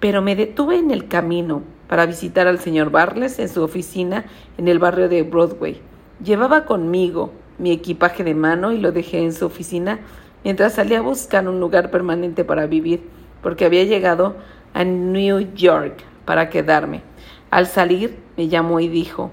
pero 0.00 0.22
me 0.22 0.34
detuve 0.36 0.78
en 0.78 0.90
el 0.90 1.08
camino 1.08 1.62
para 1.88 2.06
visitar 2.06 2.46
al 2.46 2.58
señor 2.58 2.90
Barnes 2.90 3.38
en 3.38 3.48
su 3.48 3.62
oficina 3.62 4.24
en 4.58 4.68
el 4.68 4.78
barrio 4.78 5.08
de 5.08 5.22
Broadway. 5.22 5.80
Llevaba 6.22 6.64
conmigo 6.64 7.32
mi 7.58 7.70
equipaje 7.70 8.24
de 8.24 8.34
mano 8.34 8.72
y 8.72 8.78
lo 8.78 8.90
dejé 8.90 9.22
en 9.22 9.32
su 9.32 9.46
oficina 9.46 10.00
mientras 10.44 10.74
salía 10.74 10.98
a 10.98 11.02
buscar 11.02 11.48
un 11.48 11.58
lugar 11.58 11.90
permanente 11.90 12.44
para 12.44 12.66
vivir, 12.66 13.02
porque 13.42 13.64
había 13.64 13.84
llegado 13.84 14.36
a 14.74 14.84
New 14.84 15.54
York 15.54 16.04
para 16.24 16.50
quedarme. 16.50 17.02
Al 17.50 17.66
salir 17.66 18.18
me 18.36 18.48
llamó 18.48 18.80
y 18.80 18.88
dijo, 18.88 19.32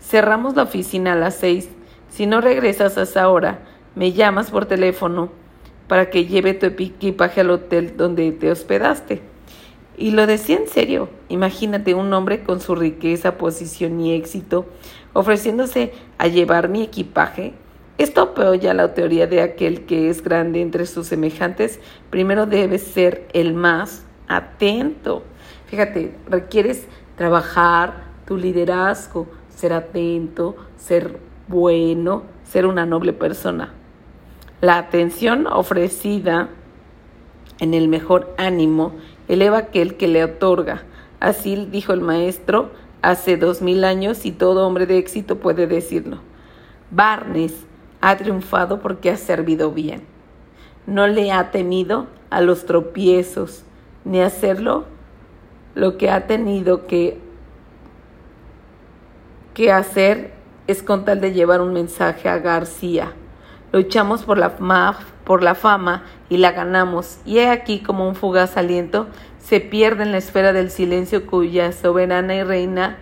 Cerramos 0.00 0.56
la 0.56 0.64
oficina 0.64 1.12
a 1.12 1.16
las 1.16 1.36
seis. 1.36 1.68
Si 2.08 2.26
no 2.26 2.40
regresas 2.40 2.98
a 2.98 3.02
esa 3.02 3.28
hora, 3.28 3.60
me 3.94 4.12
llamas 4.12 4.50
por 4.50 4.66
teléfono 4.66 5.30
para 5.86 6.10
que 6.10 6.26
lleve 6.26 6.54
tu 6.54 6.66
equipaje 6.66 7.40
al 7.40 7.50
hotel 7.50 7.96
donde 7.96 8.30
te 8.32 8.50
hospedaste. 8.50 9.22
Y 9.96 10.10
lo 10.10 10.26
decía 10.26 10.56
en 10.56 10.68
serio. 10.68 11.08
Imagínate 11.28 11.94
un 11.94 12.12
hombre 12.12 12.42
con 12.42 12.60
su 12.60 12.74
riqueza, 12.74 13.38
posición 13.38 14.00
y 14.00 14.14
éxito 14.14 14.66
ofreciéndose 15.12 15.92
a 16.18 16.26
llevar 16.28 16.68
mi 16.68 16.82
equipaje. 16.82 17.54
Esto 17.98 18.22
apoya 18.22 18.74
la 18.74 18.94
teoría 18.94 19.26
de 19.26 19.42
aquel 19.42 19.84
que 19.84 20.08
es 20.08 20.22
grande 20.22 20.60
entre 20.60 20.86
sus 20.86 21.06
semejantes. 21.06 21.78
Primero 22.10 22.46
debe 22.46 22.78
ser 22.78 23.28
el 23.32 23.54
más 23.54 24.04
atento. 24.28 25.22
Fíjate, 25.66 26.14
requieres 26.28 26.86
trabajar 27.16 28.04
tu 28.26 28.36
liderazgo, 28.36 29.26
ser 29.48 29.72
atento, 29.72 30.56
ser 30.76 31.18
bueno, 31.48 32.24
ser 32.44 32.66
una 32.66 32.86
noble 32.86 33.12
persona. 33.12 33.72
La 34.60 34.78
atención 34.78 35.46
ofrecida 35.46 36.48
en 37.58 37.74
el 37.74 37.88
mejor 37.88 38.34
ánimo 38.38 38.92
eleva 39.28 39.58
aquel 39.58 39.96
que 39.96 40.08
le 40.08 40.24
otorga. 40.24 40.82
Así 41.20 41.68
dijo 41.70 41.92
el 41.92 42.00
maestro 42.00 42.70
hace 43.02 43.36
dos 43.36 43.62
mil 43.62 43.84
años 43.84 44.24
y 44.24 44.32
todo 44.32 44.66
hombre 44.66 44.86
de 44.86 44.98
éxito 44.98 45.38
puede 45.38 45.66
decirlo. 45.66 46.18
Barnes 46.90 47.66
ha 48.02 48.16
triunfado 48.16 48.80
porque 48.80 49.10
ha 49.10 49.16
servido 49.16 49.70
bien. 49.70 50.02
No 50.86 51.06
le 51.06 51.32
ha 51.32 51.50
temido 51.50 52.08
a 52.28 52.40
los 52.42 52.66
tropiezos, 52.66 53.64
ni 54.04 54.20
hacerlo 54.20 54.84
lo 55.74 55.96
que 55.96 56.10
ha 56.10 56.26
tenido 56.26 56.86
que, 56.86 57.18
que 59.54 59.72
hacer 59.72 60.34
es 60.66 60.82
con 60.82 61.04
tal 61.04 61.20
de 61.20 61.32
llevar 61.32 61.60
un 61.60 61.72
mensaje 61.72 62.28
a 62.28 62.38
García. 62.38 63.12
Luchamos 63.72 64.24
por 64.24 64.36
la, 64.36 64.56
por 65.24 65.42
la 65.42 65.54
fama 65.54 66.02
y 66.28 66.38
la 66.38 66.52
ganamos, 66.52 67.20
y 67.24 67.38
he 67.38 67.48
aquí 67.48 67.80
como 67.80 68.06
un 68.06 68.16
fugaz 68.16 68.56
aliento 68.56 69.06
se 69.38 69.60
pierde 69.60 70.02
en 70.02 70.12
la 70.12 70.18
esfera 70.18 70.52
del 70.52 70.70
silencio 70.70 71.26
cuya 71.26 71.72
soberana 71.72 72.34
y 72.34 72.42
reina 72.42 72.98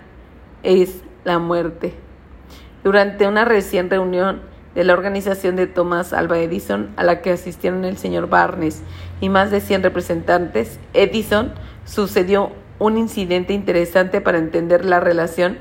es 0.62 1.02
la 1.24 1.38
muerte. 1.38 1.94
Durante 2.84 3.26
una 3.26 3.44
recién 3.44 3.90
reunión 3.90 4.49
de 4.74 4.84
la 4.84 4.92
organización 4.92 5.56
de 5.56 5.66
Thomas 5.66 6.12
Alba 6.12 6.38
Edison, 6.38 6.90
a 6.96 7.04
la 7.04 7.22
que 7.22 7.32
asistieron 7.32 7.84
el 7.84 7.96
señor 7.96 8.28
Barnes 8.28 8.82
y 9.20 9.28
más 9.28 9.50
de 9.50 9.60
100 9.60 9.82
representantes, 9.82 10.78
Edison 10.94 11.52
sucedió 11.84 12.52
un 12.78 12.96
incidente 12.96 13.52
interesante 13.52 14.20
para 14.20 14.38
entender 14.38 14.84
la 14.84 15.00
relación 15.00 15.58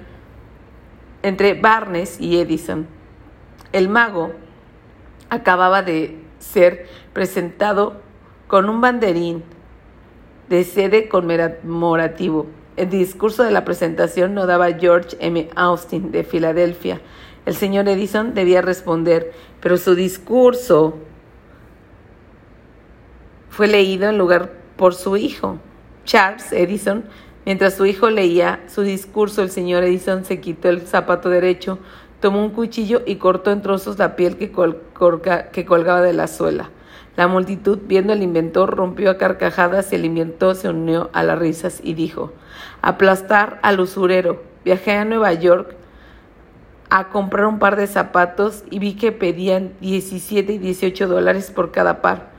entre 1.24 1.54
Barnes 1.54 2.20
y 2.20 2.40
Edison. 2.40 2.88
El 3.74 3.90
mago 3.90 4.32
acababa 5.30 5.82
de 5.82 6.18
ser 6.40 6.88
presentado 7.14 8.02
con 8.48 8.70
un 8.70 8.82
banderín 8.82 9.44
de 10.48 10.64
sede 10.64 11.08
conmemorativo. 11.10 12.48
El 12.78 12.90
discurso 12.90 13.44
de 13.44 13.52
la 13.52 13.66
presentación 13.66 14.34
no 14.34 14.48
daba 14.48 14.72
George 14.74 15.18
M. 15.20 15.50
Austin 15.56 16.12
de 16.12 16.24
Filadelfia. 16.24 17.02
El 17.50 17.56
señor 17.56 17.90
Edison 17.90 18.36
debía 18.36 18.62
responder, 18.62 19.34
pero 19.60 19.78
su 19.78 19.96
discurso 19.96 21.00
fue 23.50 23.68
leído 23.68 24.08
en 24.08 24.20
lugar 24.20 24.52
por 24.78 24.94
su 24.94 25.18
hijo, 25.18 25.58
Charles 26.06 26.54
Edison. 26.54 27.06
Mientras 27.48 27.74
su 27.74 27.88
hijo 27.88 28.12
leía 28.12 28.60
su 28.68 28.84
discurso, 28.84 29.42
el 29.42 29.50
señor 29.50 29.84
Edison 29.84 30.26
se 30.26 30.40
quitó 30.40 30.70
el 30.70 30.82
zapato 30.82 31.32
derecho, 31.32 31.80
tomó 32.20 32.46
un 32.46 32.52
cuchillo 32.52 33.02
y 33.08 33.16
cortó 33.16 33.50
en 33.50 33.64
trozos 33.64 33.98
la 33.98 34.16
piel 34.16 34.38
que, 34.38 34.52
colgaba 34.52 36.02
de 36.04 36.14
la 36.14 36.28
suela. 36.28 36.70
La 37.18 37.28
multitud, 37.28 37.80
viendo 37.88 38.14
al 38.14 38.22
inventor, 38.22 38.76
rompió 38.76 39.10
a 39.10 39.18
carcajadas 39.18 39.92
y 39.92 39.96
el 39.96 40.06
inventor 40.06 40.56
se 40.56 40.70
unió 40.70 41.10
a 41.14 41.24
las 41.24 41.40
risas 41.40 41.82
y 41.84 41.96
dijo, 41.96 42.32
aplastar 42.84 43.58
al 43.64 43.80
usurero. 43.80 44.44
Viajé 44.64 44.92
a 44.92 45.06
Nueva 45.06 45.34
York 45.34 45.79
a 46.90 47.10
comprar 47.10 47.46
un 47.46 47.60
par 47.60 47.76
de 47.76 47.88
zapatos 47.88 48.64
y 48.70 48.80
vi 48.80 48.96
que 48.96 49.12
pedían 49.12 49.74
17 49.82 50.54
y 50.54 50.58
18 50.58 51.08
dólares 51.08 51.52
por 51.52 51.72
cada 51.72 52.02
par. 52.02 52.32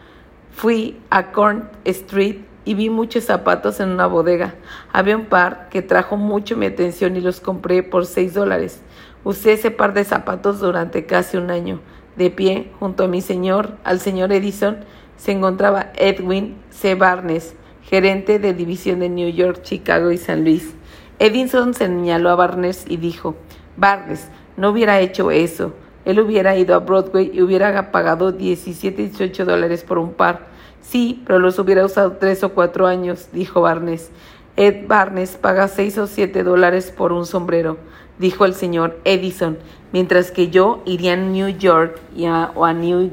Fui 0.50 1.00
a 1.10 1.30
Corn 1.30 1.70
Street 1.84 2.38
y 2.64 2.74
vi 2.74 2.90
muchos 2.90 3.24
zapatos 3.24 3.80
en 3.80 3.90
una 3.90 4.06
bodega. 4.06 4.54
Había 4.92 5.16
un 5.16 5.26
par 5.26 5.68
que 5.70 5.82
trajo 5.82 6.16
mucho 6.16 6.56
mi 6.56 6.66
atención 6.66 7.16
y 7.16 7.20
los 7.20 7.40
compré 7.40 7.82
por 7.82 8.06
6 8.06 8.34
dólares. 8.34 8.82
Usé 9.22 9.52
ese 9.52 9.70
par 9.70 9.94
de 9.94 10.04
zapatos 10.04 10.60
durante 10.60 11.06
casi 11.06 11.36
un 11.36 11.50
año. 11.50 11.80
De 12.16 12.30
pie, 12.30 12.70
junto 12.80 13.04
a 13.04 13.08
mi 13.08 13.20
señor, 13.20 13.76
al 13.84 14.00
señor 14.00 14.32
Edison, 14.32 14.78
se 15.16 15.32
encontraba 15.32 15.92
Edwin 15.94 16.56
C. 16.70 16.94
Barnes, 16.94 17.54
gerente 17.82 18.38
de 18.38 18.52
división 18.52 19.00
de 19.00 19.08
New 19.08 19.30
York, 19.30 19.62
Chicago 19.62 20.10
y 20.10 20.18
San 20.18 20.44
Luis. 20.44 20.74
Edison 21.18 21.74
señaló 21.74 22.30
a 22.30 22.34
Barnes 22.34 22.84
y 22.88 22.96
dijo, 22.96 23.36
Barnes, 23.76 24.28
no 24.56 24.70
hubiera 24.70 25.00
hecho 25.00 25.30
eso. 25.30 25.72
Él 26.04 26.20
hubiera 26.20 26.56
ido 26.56 26.74
a 26.74 26.78
Broadway 26.78 27.30
y 27.32 27.42
hubiera 27.42 27.92
pagado 27.92 28.32
17 28.32 29.02
y 29.02 29.06
18 29.06 29.44
dólares 29.44 29.84
por 29.84 29.98
un 29.98 30.12
par. 30.12 30.46
Sí, 30.80 31.22
pero 31.26 31.38
los 31.38 31.58
hubiera 31.58 31.84
usado 31.84 32.12
tres 32.12 32.42
o 32.42 32.52
cuatro 32.52 32.86
años, 32.86 33.28
dijo 33.32 33.60
Barnes. 33.60 34.10
Ed 34.56 34.86
Barnes 34.88 35.36
paga 35.36 35.68
seis 35.68 35.98
o 35.98 36.06
siete 36.06 36.42
dólares 36.42 36.92
por 36.96 37.12
un 37.12 37.26
sombrero, 37.26 37.78
dijo 38.18 38.44
el 38.44 38.54
señor 38.54 38.98
Edison, 39.04 39.58
mientras 39.92 40.30
que 40.30 40.48
yo 40.48 40.82
iría 40.84 41.12
a 41.12 41.16
New 41.16 41.48
York 41.48 42.00
y 42.16 42.26
a, 42.26 42.50
o 42.54 42.64
a, 42.64 42.72
New, 42.72 43.10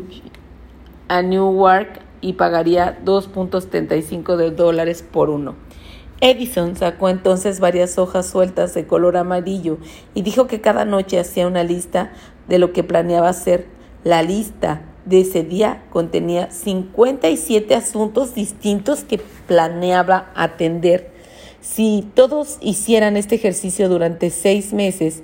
a 1.07 1.21
Newark 1.21 2.01
y 2.21 2.33
pagaría 2.33 2.99
2.75 3.05 4.35
de 4.35 4.51
dólares 4.51 5.03
por 5.03 5.29
uno. 5.29 5.66
Edison 6.19 6.75
sacó 6.75 7.09
entonces 7.09 7.59
varias 7.59 7.97
hojas 7.97 8.25
sueltas 8.25 8.73
de 8.73 8.87
color 8.87 9.17
amarillo 9.17 9.77
y 10.15 10.23
dijo 10.23 10.47
que 10.47 10.61
cada 10.61 10.83
noche 10.83 11.19
hacía 11.19 11.47
una 11.47 11.63
lista 11.63 12.11
de 12.47 12.57
lo 12.57 12.73
que 12.73 12.83
planeaba 12.83 13.29
hacer. 13.29 13.67
La 14.03 14.23
lista 14.23 14.81
de 15.05 15.21
ese 15.21 15.43
día 15.43 15.83
contenía 15.91 16.49
57 16.49 17.75
asuntos 17.75 18.33
distintos 18.33 19.03
que 19.03 19.19
planeaba 19.47 20.31
atender. 20.35 21.11
Si 21.61 22.07
todos 22.13 22.57
hicieran 22.61 23.15
este 23.15 23.35
ejercicio 23.35 23.87
durante 23.87 24.29
seis 24.29 24.73
meses, 24.73 25.23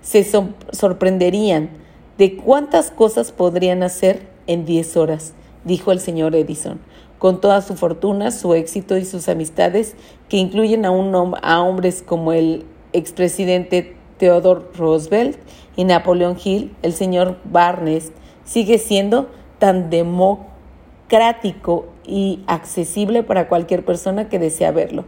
se 0.00 0.24
sorprenderían 0.72 1.70
de 2.16 2.36
cuántas 2.36 2.90
cosas 2.90 3.32
podrían 3.32 3.82
hacer 3.82 4.22
en 4.46 4.64
10 4.64 4.96
horas, 4.96 5.34
dijo 5.64 5.92
el 5.92 6.00
señor 6.00 6.34
Edison. 6.34 6.80
Con 7.20 7.40
toda 7.42 7.60
su 7.60 7.76
fortuna, 7.76 8.30
su 8.30 8.54
éxito 8.54 8.96
y 8.96 9.04
sus 9.04 9.28
amistades, 9.28 9.94
que 10.30 10.38
incluyen 10.38 10.86
a, 10.86 10.90
un, 10.90 11.14
hombres 11.14 12.02
como 12.02 12.32
el 12.32 12.64
expresidente 12.94 13.94
Theodore 14.16 14.64
Roosevelt 14.74 15.36
y 15.76 15.84
Napoleón 15.84 16.38
Hill, 16.42 16.74
el 16.80 16.94
señor 16.94 17.36
Barnes 17.44 18.12
sigue 18.44 18.78
siendo 18.78 19.28
tan 19.58 19.90
democrático 19.90 21.84
y 22.06 22.42
accesible 22.46 23.22
para 23.22 23.48
cualquier 23.48 23.84
persona 23.84 24.30
que 24.30 24.38
desea 24.38 24.70
verlo. 24.70 25.04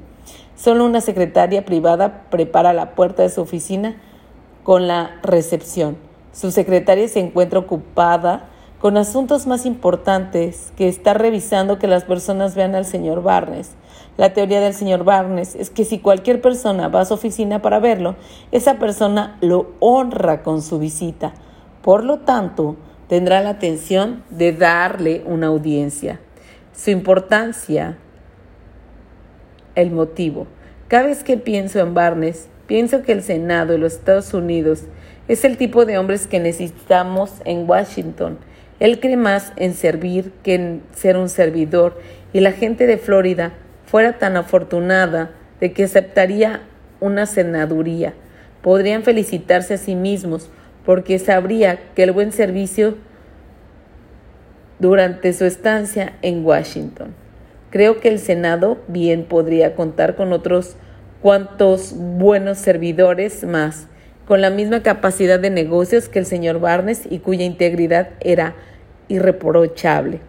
Solo 0.54 0.84
una 0.84 1.00
secretaria 1.00 1.64
privada 1.64 2.24
prepara 2.28 2.74
la 2.74 2.94
puerta 2.94 3.22
de 3.22 3.30
su 3.30 3.40
oficina 3.40 3.96
con 4.64 4.86
la 4.86 5.18
recepción. 5.22 5.96
Su 6.32 6.50
secretaria 6.50 7.08
se 7.08 7.20
encuentra 7.20 7.58
ocupada 7.58 8.50
con 8.82 8.96
asuntos 8.96 9.46
más 9.46 9.64
importantes 9.64 10.72
que 10.76 10.88
está 10.88 11.14
revisando 11.14 11.78
que 11.78 11.86
las 11.86 12.02
personas 12.02 12.56
vean 12.56 12.74
al 12.74 12.84
señor 12.84 13.22
Barnes. 13.22 13.70
La 14.16 14.34
teoría 14.34 14.60
del 14.60 14.74
señor 14.74 15.04
Barnes 15.04 15.54
es 15.54 15.70
que 15.70 15.84
si 15.84 16.00
cualquier 16.00 16.40
persona 16.40 16.88
va 16.88 17.02
a 17.02 17.04
su 17.04 17.14
oficina 17.14 17.62
para 17.62 17.78
verlo, 17.78 18.16
esa 18.50 18.80
persona 18.80 19.38
lo 19.40 19.70
honra 19.78 20.42
con 20.42 20.62
su 20.62 20.80
visita. 20.80 21.32
Por 21.80 22.02
lo 22.02 22.18
tanto, 22.18 22.74
tendrá 23.06 23.40
la 23.40 23.50
atención 23.50 24.24
de 24.30 24.50
darle 24.50 25.22
una 25.26 25.46
audiencia. 25.46 26.18
Su 26.74 26.90
importancia, 26.90 27.98
el 29.76 29.92
motivo. 29.92 30.48
Cada 30.88 31.04
vez 31.04 31.22
que 31.22 31.36
pienso 31.36 31.78
en 31.78 31.94
Barnes, 31.94 32.48
pienso 32.66 33.02
que 33.02 33.12
el 33.12 33.22
Senado 33.22 33.74
de 33.74 33.78
los 33.78 33.92
Estados 33.92 34.34
Unidos 34.34 34.86
es 35.28 35.44
el 35.44 35.56
tipo 35.56 35.84
de 35.84 35.98
hombres 35.98 36.26
que 36.26 36.40
necesitamos 36.40 37.34
en 37.44 37.70
Washington. 37.70 38.38
Él 38.82 38.98
cree 38.98 39.16
más 39.16 39.52
en 39.54 39.74
servir 39.74 40.32
que 40.42 40.56
en 40.56 40.82
ser 40.92 41.16
un 41.16 41.28
servidor 41.28 42.00
y 42.32 42.40
la 42.40 42.50
gente 42.50 42.88
de 42.88 42.98
Florida 42.98 43.52
fuera 43.86 44.18
tan 44.18 44.36
afortunada 44.36 45.30
de 45.60 45.72
que 45.72 45.84
aceptaría 45.84 46.62
una 46.98 47.26
senaduría. 47.26 48.12
Podrían 48.60 49.04
felicitarse 49.04 49.74
a 49.74 49.78
sí 49.78 49.94
mismos 49.94 50.50
porque 50.84 51.20
sabría 51.20 51.78
que 51.94 52.02
el 52.02 52.10
buen 52.10 52.32
servicio 52.32 52.96
durante 54.80 55.32
su 55.32 55.44
estancia 55.44 56.14
en 56.20 56.44
Washington. 56.44 57.14
Creo 57.70 58.00
que 58.00 58.08
el 58.08 58.18
Senado 58.18 58.78
bien 58.88 59.26
podría 59.26 59.76
contar 59.76 60.16
con 60.16 60.32
otros 60.32 60.74
cuantos 61.20 61.94
buenos 61.96 62.58
servidores 62.58 63.44
más, 63.44 63.86
con 64.26 64.40
la 64.40 64.50
misma 64.50 64.82
capacidad 64.82 65.38
de 65.38 65.50
negocios 65.50 66.08
que 66.08 66.18
el 66.18 66.26
señor 66.26 66.58
Barnes 66.58 67.02
y 67.08 67.20
cuya 67.20 67.44
integridad 67.44 68.08
era 68.18 68.56
irreprochable. 69.08 70.20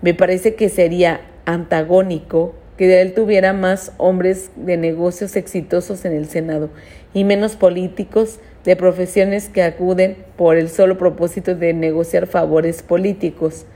Me 0.00 0.14
parece 0.14 0.54
que 0.54 0.68
sería 0.68 1.20
antagónico 1.44 2.54
que 2.76 3.00
él 3.00 3.14
tuviera 3.14 3.52
más 3.52 3.92
hombres 3.98 4.50
de 4.56 4.76
negocios 4.76 5.36
exitosos 5.36 6.04
en 6.04 6.12
el 6.12 6.26
Senado 6.26 6.70
y 7.14 7.24
menos 7.24 7.56
políticos 7.56 8.40
de 8.64 8.76
profesiones 8.76 9.48
que 9.48 9.62
acuden 9.62 10.16
por 10.36 10.56
el 10.56 10.68
solo 10.68 10.98
propósito 10.98 11.54
de 11.54 11.74
negociar 11.74 12.26
favores 12.26 12.82
políticos. 12.82 13.66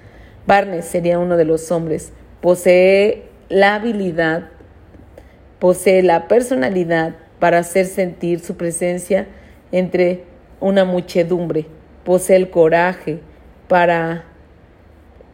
Barnes 0.47 0.87
sería 0.87 1.19
uno 1.19 1.37
de 1.37 1.45
los 1.45 1.71
hombres. 1.71 2.13
Posee 2.41 3.25
la 3.49 3.75
habilidad, 3.75 4.49
posee 5.59 6.03
la 6.03 6.29
personalidad 6.29 7.17
para 7.39 7.59
hacer 7.59 7.87
sentir 7.87 8.41
su 8.41 8.57
presencia 8.57 9.27
entre 9.73 10.25
una 10.61 10.85
muchedumbre. 10.85 11.67
Posee 12.05 12.37
el 12.37 12.51
coraje 12.51 13.21
para 13.69 14.25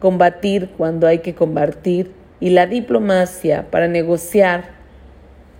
combatir 0.03 0.69
cuando 0.77 1.07
hay 1.07 1.19
que 1.19 1.33
combatir. 1.33 2.11
Y 2.41 2.49
la 2.49 2.67
diplomacia 2.67 3.71
para 3.71 3.87
negociar 3.87 4.83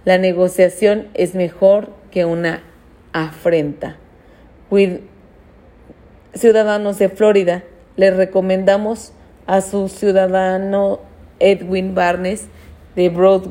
La 0.03 0.17
negociación 0.17 1.07
es 1.13 1.33
mejor 1.33 1.91
que 2.11 2.25
una 2.25 2.61
afrenta. 3.13 3.95
Ciudadanos 6.33 6.99
de 6.99 7.07
Florida, 7.07 7.63
les 7.95 8.17
recomendamos 8.17 9.13
a 9.47 9.61
su 9.61 9.87
ciudadano 9.87 10.99
Edwin 11.39 11.95
Barnes 11.95 12.47
de, 12.97 13.07
Broad, 13.07 13.43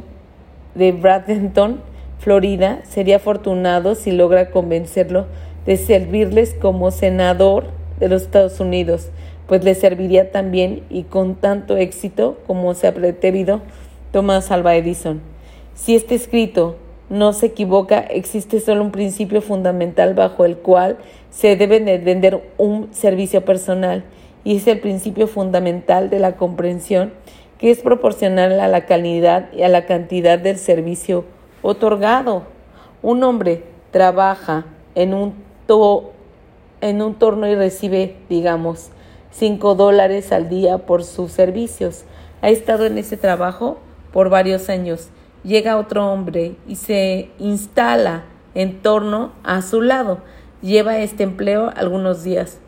de 0.74 0.92
Bradenton, 0.92 1.80
Florida, 2.18 2.80
sería 2.84 3.16
afortunado 3.16 3.94
si 3.94 4.12
logra 4.12 4.50
convencerlo 4.50 5.26
de 5.64 5.78
servirles 5.78 6.52
como 6.52 6.90
senador 6.90 7.64
de 7.98 8.08
los 8.08 8.22
Estados 8.22 8.60
Unidos, 8.60 9.10
pues 9.52 9.64
le 9.64 9.74
serviría 9.74 10.30
también 10.30 10.82
y 10.88 11.02
con 11.02 11.34
tanto 11.34 11.76
éxito 11.76 12.38
como 12.46 12.72
se 12.72 12.86
ha 12.86 12.94
pretendido 12.94 13.60
Thomas 14.10 14.50
Alva 14.50 14.76
Edison. 14.76 15.20
Si 15.74 15.94
este 15.94 16.14
escrito 16.14 16.76
no 17.10 17.34
se 17.34 17.44
equivoca, 17.48 17.98
existe 18.00 18.60
solo 18.60 18.80
un 18.80 18.92
principio 18.92 19.42
fundamental 19.42 20.14
bajo 20.14 20.46
el 20.46 20.56
cual 20.56 20.96
se 21.28 21.54
debe 21.56 21.80
de 21.80 21.98
vender 21.98 22.42
un 22.56 22.94
servicio 22.94 23.44
personal 23.44 24.04
y 24.42 24.56
es 24.56 24.66
el 24.68 24.80
principio 24.80 25.26
fundamental 25.26 26.08
de 26.08 26.18
la 26.18 26.36
comprensión 26.36 27.12
que 27.58 27.70
es 27.70 27.80
proporcional 27.80 28.58
a 28.58 28.68
la 28.68 28.86
calidad 28.86 29.52
y 29.52 29.64
a 29.64 29.68
la 29.68 29.84
cantidad 29.84 30.38
del 30.38 30.56
servicio 30.56 31.26
otorgado. 31.60 32.44
Un 33.02 33.22
hombre 33.22 33.64
trabaja 33.90 34.64
en 34.94 35.12
un, 35.12 35.34
en 36.80 37.02
un 37.02 37.14
torno 37.16 37.46
y 37.46 37.54
recibe, 37.54 38.16
digamos, 38.30 38.92
5 39.32 39.74
dólares 39.74 40.32
al 40.32 40.48
día 40.48 40.78
por 40.78 41.04
sus 41.04 41.32
servicios. 41.32 42.04
Ha 42.40 42.48
estado 42.48 42.86
en 42.86 42.96
ese 42.96 43.16
trabajo 43.16 43.78
por 44.12 44.30
varios 44.30 44.68
años. 44.68 45.08
Llega 45.44 45.76
otro 45.76 46.10
hombre 46.10 46.56
y 46.66 46.76
se 46.76 47.30
instala 47.38 48.24
en 48.54 48.80
torno 48.80 49.32
a 49.42 49.60
su 49.62 49.82
lado. 49.82 50.20
Lleva 50.62 50.98
este 50.98 51.24
empleo 51.24 51.72
algunos 51.76 52.22
días 52.22 52.58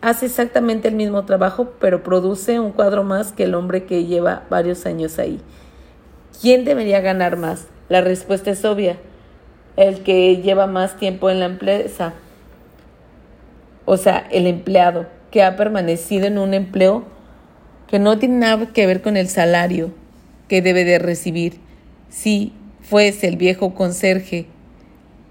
hace 0.00 0.26
exactamente 0.26 0.88
el 0.88 0.94
mismo 0.94 1.24
trabajo, 1.24 1.72
pero 1.78 2.02
produce 2.02 2.58
un 2.58 2.72
cuadro 2.72 3.04
más 3.04 3.32
que 3.32 3.44
el 3.44 3.54
hombre 3.54 3.84
que 3.84 4.04
lleva 4.04 4.44
varios 4.48 4.86
años 4.86 5.18
ahí. 5.18 5.40
¿Quién 6.40 6.64
debería 6.64 7.00
ganar 7.00 7.36
más? 7.36 7.68
La 7.88 8.00
respuesta 8.00 8.50
es 8.50 8.64
obvia. 8.64 8.96
El 9.76 10.02
que 10.02 10.38
lleva 10.38 10.66
más 10.66 10.96
tiempo 10.96 11.30
en 11.30 11.40
la 11.40 11.46
empresa. 11.46 12.14
O 13.84 13.96
sea, 13.96 14.26
el 14.30 14.46
empleado 14.46 15.06
que 15.30 15.42
ha 15.42 15.56
permanecido 15.56 16.26
en 16.26 16.38
un 16.38 16.54
empleo 16.54 17.04
que 17.88 17.98
no 17.98 18.18
tiene 18.18 18.36
nada 18.36 18.72
que 18.72 18.86
ver 18.86 19.02
con 19.02 19.16
el 19.16 19.28
salario 19.28 19.92
que 20.48 20.62
debe 20.62 20.84
de 20.84 20.98
recibir. 20.98 21.54
Si 22.08 22.52
fuese 22.80 23.28
el 23.28 23.36
viejo 23.36 23.74
conserje 23.74 24.46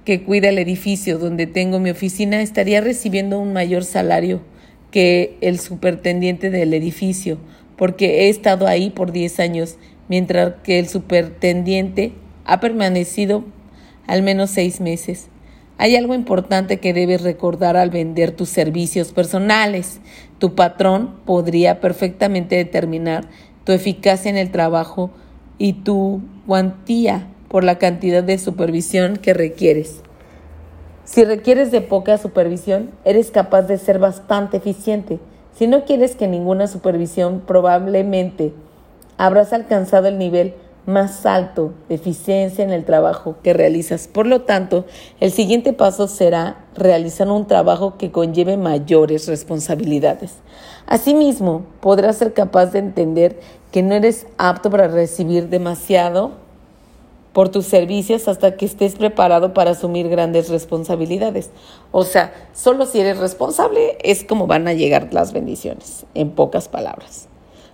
que 0.06 0.24
cuida 0.24 0.50
el 0.50 0.58
edificio 0.58 1.18
donde 1.20 1.46
tengo 1.46 1.80
mi 1.80 1.90
oficina, 1.90 2.42
estaría 2.42 2.82
recibiendo 2.82 3.40
un 3.40 3.54
mayor 3.54 3.84
salario 3.84 4.42
que 4.92 5.38
el 5.42 5.60
supertendiente 5.60 6.50
del 6.50 6.74
edificio, 6.74 7.38
porque 7.78 8.22
he 8.22 8.30
estado 8.30 8.68
ahí 8.68 8.90
por 8.90 9.12
10 9.12 9.40
años, 9.40 9.78
mientras 10.08 10.56
que 10.64 10.80
el 10.80 10.88
supertendiente 10.88 12.14
ha 12.46 12.60
permanecido 12.60 13.44
al 14.08 14.24
menos 14.24 14.50
seis 14.50 14.82
meses. 14.82 15.28
Hay 15.82 15.96
algo 15.96 16.14
importante 16.14 16.82
que 16.82 16.94
debes 16.94 17.22
recordar 17.22 17.78
al 17.78 17.90
vender 17.90 18.32
tus 18.32 18.50
servicios 18.50 19.14
personales. 19.14 20.02
Tu 20.38 20.54
patrón 20.54 21.16
podría 21.26 21.80
perfectamente 21.80 22.58
determinar 22.58 23.30
tu 23.64 23.72
eficacia 23.72 24.30
en 24.30 24.36
el 24.36 24.52
trabajo 24.52 25.10
y 25.58 25.72
tu 25.72 26.22
cuantía 26.46 27.30
por 27.48 27.64
la 27.64 27.78
cantidad 27.78 28.22
de 28.22 28.38
supervisión 28.40 29.16
que 29.16 29.34
requieres. 29.34 30.02
Si 31.06 31.24
requieres 31.24 31.72
de 31.72 31.80
poca 31.80 32.18
supervisión, 32.18 32.92
eres 33.06 33.32
capaz 33.32 33.62
de 33.62 33.78
ser 33.78 34.00
bastante 34.00 34.58
eficiente. 34.58 35.18
Si 35.56 35.66
no 35.66 35.86
quieres 35.86 36.18
que 36.18 36.28
ninguna 36.28 36.68
supervisión, 36.68 37.42
probablemente 37.48 38.52
habrás 39.16 39.54
alcanzado 39.54 40.10
el 40.10 40.18
nivel 40.18 40.56
más 40.90 41.26
alto 41.26 41.74
de 41.88 41.96
eficiencia 41.96 42.64
en 42.64 42.72
el 42.72 42.84
trabajo 42.84 43.38
que 43.42 43.54
realizas. 43.54 44.08
Por 44.08 44.28
lo 44.28 44.42
tanto, 44.42 44.86
el 45.20 45.32
siguiente 45.32 45.72
paso 45.72 46.08
será 46.08 46.66
realizar 46.76 47.30
un 47.30 47.48
trabajo 47.48 47.98
que 47.98 48.12
conlleve 48.12 48.58
mayores 48.58 49.28
responsabilidades. 49.28 50.34
Asimismo, 50.88 51.64
podrás 51.80 52.18
ser 52.18 52.34
capaz 52.34 52.68
de 52.68 52.80
entender 52.80 53.40
que 53.72 53.84
no 53.84 53.94
eres 53.94 54.28
apto 54.38 54.70
para 54.70 54.88
recibir 54.88 55.48
demasiado 55.48 56.32
por 57.32 57.50
tus 57.50 57.66
servicios 57.66 58.28
hasta 58.28 58.58
que 58.58 58.66
estés 58.66 58.96
preparado 58.96 59.54
para 59.54 59.72
asumir 59.72 60.10
grandes 60.10 60.50
responsabilidades. 60.50 61.52
O 61.92 62.04
sea, 62.04 62.34
solo 62.54 62.86
si 62.86 63.00
eres 63.00 63.18
responsable 63.18 63.98
es 64.04 64.26
como 64.26 64.48
van 64.48 64.68
a 64.68 64.74
llegar 64.74 65.10
las 65.14 65.32
bendiciones, 65.32 66.06
en 66.16 66.32
pocas 66.32 66.68
palabras. 66.68 67.29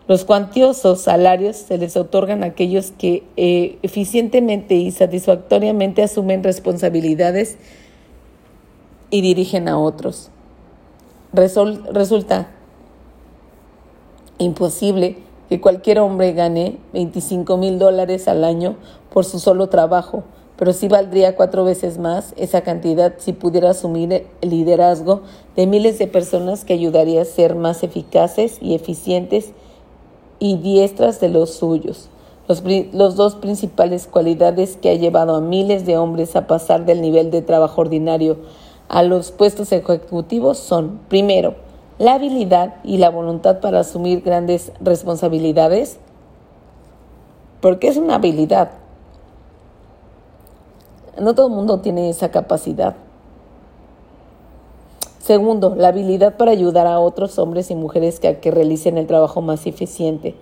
Los 0.08 0.24
cuantiosos 0.24 1.02
salarios 1.02 1.56
se 1.56 1.80
les 1.80 1.98
otorgan 1.98 2.44
a 2.44 2.48
aquellos 2.48 2.92
que 2.92 3.24
eh, 3.38 3.80
eficientemente 3.82 4.76
y 4.76 4.92
satisfactoriamente 4.92 6.04
asumen 6.04 6.44
responsabilidades 6.44 7.58
y 9.10 9.22
dirigen 9.22 9.68
a 9.68 9.80
otros. 9.80 10.30
resulta 11.34 12.50
imposible 14.38 15.18
que 15.50 15.60
cualquier 15.60 16.00
hombre 16.00 16.34
gane 16.34 16.78
25 16.94 17.58
mil 17.58 17.80
dólares 17.80 18.28
al 18.28 18.44
año 18.44 18.76
por 19.12 19.26
su 19.26 19.40
solo 19.40 19.70
trabajo, 19.70 20.24
pero 20.56 20.72
sí 20.72 20.88
valdría 20.88 21.36
cuatro 21.36 21.64
veces 21.64 21.98
más 21.98 22.34
esa 22.38 22.62
cantidad 22.62 23.16
si 23.18 23.34
pudiera 23.34 23.72
asumir 23.72 24.28
el 24.42 24.50
liderazgo 24.50 25.24
de 25.56 25.66
miles 25.66 25.98
de 25.98 26.08
personas 26.08 26.64
que 26.64 26.74
ayudaría 26.74 27.24
a 27.24 27.26
ser 27.26 27.56
más 27.56 27.82
eficaces 27.84 28.58
y 28.62 28.76
eficientes 28.76 29.54
y 30.40 30.58
diestras 30.58 31.20
de 31.20 31.30
los 31.30 31.56
suyos. 31.56 32.10
Los, 32.48 32.64
los, 32.94 33.16
dos 33.16 33.36
principales 33.36 34.08
cualidades 34.08 34.78
que 34.78 34.90
ha 34.90 34.96
llevado 34.96 35.36
a 35.36 35.42
miles 35.42 35.86
de 35.86 35.98
hombres 35.98 36.36
a 36.36 36.46
pasar 36.46 36.86
del 36.86 37.02
nivel 37.02 37.32
de 37.32 37.42
trabajo 37.42 37.82
ordinario 37.82 38.38
a 38.88 39.02
los 39.02 39.32
puestos 39.32 39.72
ejecutivos 39.72 40.60
son, 40.60 41.00
primero, 41.10 41.56
la 41.98 42.14
habilidad 42.14 42.76
y 42.84 42.98
la 42.98 43.10
voluntad 43.10 43.62
para 43.62 43.80
asumir 43.80 44.22
grandes 44.22 44.72
responsabilidades, 44.80 45.98
porque 47.62 47.88
es 47.88 47.98
una 47.98 48.16
habilidad, 48.16 48.72
no 51.20 51.34
todo 51.34 51.48
el 51.48 51.54
mundo 51.54 51.80
tiene 51.80 52.10
esa 52.10 52.30
capacidad. 52.30 52.96
Segundo, 55.26 55.74
la 55.76 55.88
habilidad 55.88 56.38
para 56.38 56.52
ayudar 56.52 56.86
a 56.86 57.00
otros 57.00 57.40
hombres 57.40 57.72
y 57.72 57.76
mujeres 57.76 58.20
que, 58.20 58.28
a 58.28 58.40
que 58.40 58.52
realicen 58.52 59.00
el 59.00 59.08
trabajo 59.08 59.42
más 59.42 59.66
eficiente, 59.66 60.36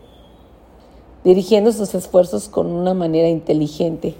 dirigiendo 1.23 1.71
sus 1.71 1.95
esfuerzos 1.95 2.49
con 2.49 2.67
una 2.67 2.93
manera 2.93 3.29
inteligente, 3.29 4.15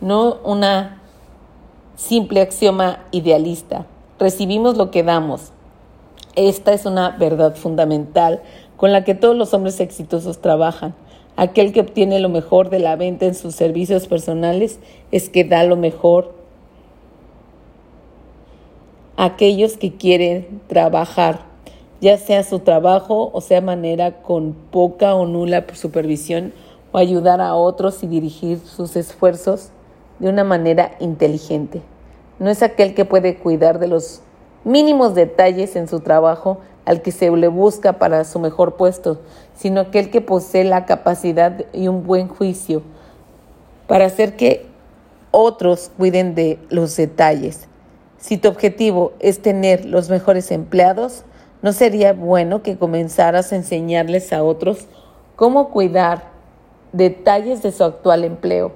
no 0.00 0.38
una 0.42 1.02
simple 1.96 2.40
axioma 2.40 3.04
idealista. 3.10 3.84
Recibimos 4.18 4.78
lo 4.78 4.90
que 4.90 5.02
damos. 5.02 5.52
Esta 6.34 6.72
es 6.72 6.86
una 6.86 7.10
verdad 7.18 7.54
fundamental 7.54 8.40
con 8.78 8.92
la 8.92 9.04
que 9.04 9.14
todos 9.14 9.36
los 9.36 9.52
hombres 9.52 9.80
exitosos 9.80 10.38
trabajan. 10.38 10.94
Aquel 11.36 11.74
que 11.74 11.80
obtiene 11.80 12.20
lo 12.20 12.30
mejor 12.30 12.70
de 12.70 12.78
la 12.78 12.96
venta 12.96 13.26
en 13.26 13.34
sus 13.34 13.54
servicios 13.54 14.06
personales 14.06 14.78
es 15.12 15.28
que 15.28 15.44
da 15.44 15.62
lo 15.64 15.76
mejor. 15.76 16.35
Aquellos 19.18 19.78
que 19.78 19.94
quieren 19.94 20.60
trabajar, 20.66 21.40
ya 22.02 22.18
sea 22.18 22.42
su 22.42 22.58
trabajo 22.58 23.30
o 23.32 23.40
sea 23.40 23.62
manera 23.62 24.20
con 24.20 24.52
poca 24.52 25.14
o 25.14 25.24
nula 25.24 25.64
supervisión 25.72 26.52
o 26.92 26.98
ayudar 26.98 27.40
a 27.40 27.54
otros 27.54 28.02
y 28.02 28.08
dirigir 28.08 28.58
sus 28.58 28.94
esfuerzos 28.94 29.70
de 30.18 30.28
una 30.28 30.44
manera 30.44 30.96
inteligente. 31.00 31.80
No 32.38 32.50
es 32.50 32.62
aquel 32.62 32.94
que 32.94 33.06
puede 33.06 33.36
cuidar 33.36 33.78
de 33.78 33.88
los 33.88 34.20
mínimos 34.64 35.14
detalles 35.14 35.76
en 35.76 35.88
su 35.88 36.00
trabajo 36.00 36.58
al 36.84 37.00
que 37.00 37.10
se 37.10 37.30
le 37.30 37.48
busca 37.48 37.94
para 37.94 38.22
su 38.24 38.38
mejor 38.38 38.76
puesto, 38.76 39.22
sino 39.54 39.80
aquel 39.80 40.10
que 40.10 40.20
posee 40.20 40.64
la 40.64 40.84
capacidad 40.84 41.64
y 41.72 41.88
un 41.88 42.06
buen 42.06 42.28
juicio 42.28 42.82
para 43.86 44.04
hacer 44.04 44.36
que 44.36 44.66
otros 45.30 45.90
cuiden 45.96 46.34
de 46.34 46.58
los 46.68 46.94
detalles. 46.96 47.66
Si 48.26 48.38
tu 48.38 48.48
objetivo 48.48 49.12
es 49.20 49.40
tener 49.40 49.84
los 49.84 50.10
mejores 50.10 50.50
empleados, 50.50 51.22
¿no 51.62 51.72
sería 51.72 52.12
bueno 52.12 52.60
que 52.60 52.76
comenzaras 52.76 53.52
a 53.52 53.54
enseñarles 53.54 54.32
a 54.32 54.42
otros 54.42 54.88
cómo 55.36 55.70
cuidar 55.70 56.24
detalles 56.92 57.62
de 57.62 57.70
su 57.70 57.84
actual 57.84 58.24
empleo? 58.24 58.72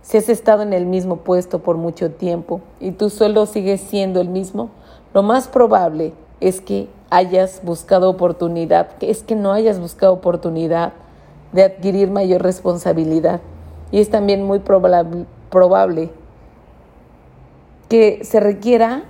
Si 0.00 0.16
has 0.16 0.30
estado 0.30 0.62
en 0.62 0.72
el 0.72 0.86
mismo 0.86 1.18
puesto 1.18 1.58
por 1.58 1.76
mucho 1.76 2.12
tiempo 2.12 2.62
y 2.80 2.92
tu 2.92 3.10
sueldo 3.10 3.44
sigue 3.44 3.76
siendo 3.76 4.22
el 4.22 4.30
mismo, 4.30 4.70
lo 5.12 5.22
más 5.22 5.48
probable 5.48 6.14
es 6.40 6.62
que 6.62 6.88
hayas 7.10 7.60
buscado 7.62 8.08
oportunidad, 8.08 8.88
es 9.02 9.22
que 9.22 9.34
no 9.34 9.52
hayas 9.52 9.78
buscado 9.78 10.14
oportunidad 10.14 10.94
de 11.52 11.64
adquirir 11.64 12.10
mayor 12.10 12.42
responsabilidad. 12.42 13.42
Y 13.90 14.00
es 14.00 14.08
también 14.08 14.44
muy 14.44 14.60
probable 14.60 16.10
que 17.88 18.24
se 18.24 18.40
requiera 18.40 19.04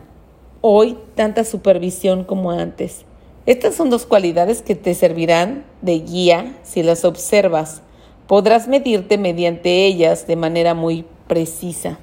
hoy 0.60 0.98
tanta 1.14 1.44
supervisión 1.44 2.24
como 2.24 2.50
antes. 2.50 3.04
Estas 3.46 3.74
son 3.74 3.90
dos 3.90 4.06
cualidades 4.06 4.62
que 4.62 4.74
te 4.74 4.94
servirán 4.94 5.64
de 5.80 6.00
guía 6.00 6.56
si 6.64 6.82
las 6.82 7.04
observas. 7.04 7.82
Podrás 8.26 8.66
medirte 8.66 9.18
mediante 9.18 9.86
ellas 9.86 10.26
de 10.26 10.36
manera 10.36 10.74
muy 10.74 11.04
precisa. 11.28 11.98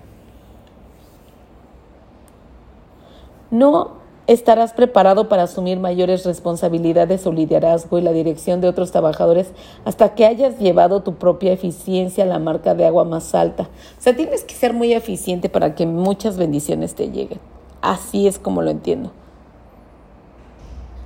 No 3.52 4.03
estarás 4.28 4.74
preparado 4.74 5.28
para 5.28 5.44
asumir 5.44 5.80
mayores 5.80 6.26
responsabilidades 6.26 7.28
o 7.28 7.32
liderazgo 7.32 7.98
y 7.98 8.02
la 8.02 8.14
dirección 8.14 8.62
de 8.62 8.70
otros 8.70 8.92
trabajadores 8.92 9.52
hasta 9.86 10.16
que 10.16 10.26
hayas 10.26 10.60
llevado 10.60 11.02
tu 11.02 11.16
propia 11.16 11.52
eficiencia 11.52 12.24
a 12.24 12.28
la 12.28 12.40
marca 12.40 12.74
de 12.74 12.86
agua 12.86 13.04
más 13.04 13.36
alta. 13.36 13.64
O 13.98 14.02
sea, 14.02 14.16
tienes 14.16 14.44
que 14.44 14.56
ser 14.56 14.74
muy 14.74 14.94
eficiente 14.94 15.50
para 15.50 15.76
que 15.76 15.86
muchas 15.86 16.38
bendiciones 16.38 16.96
te 16.96 17.10
lleguen. 17.10 17.40
Así 17.82 18.28
es 18.28 18.40
como 18.40 18.62
lo 18.62 18.72
entiendo. 18.72 19.12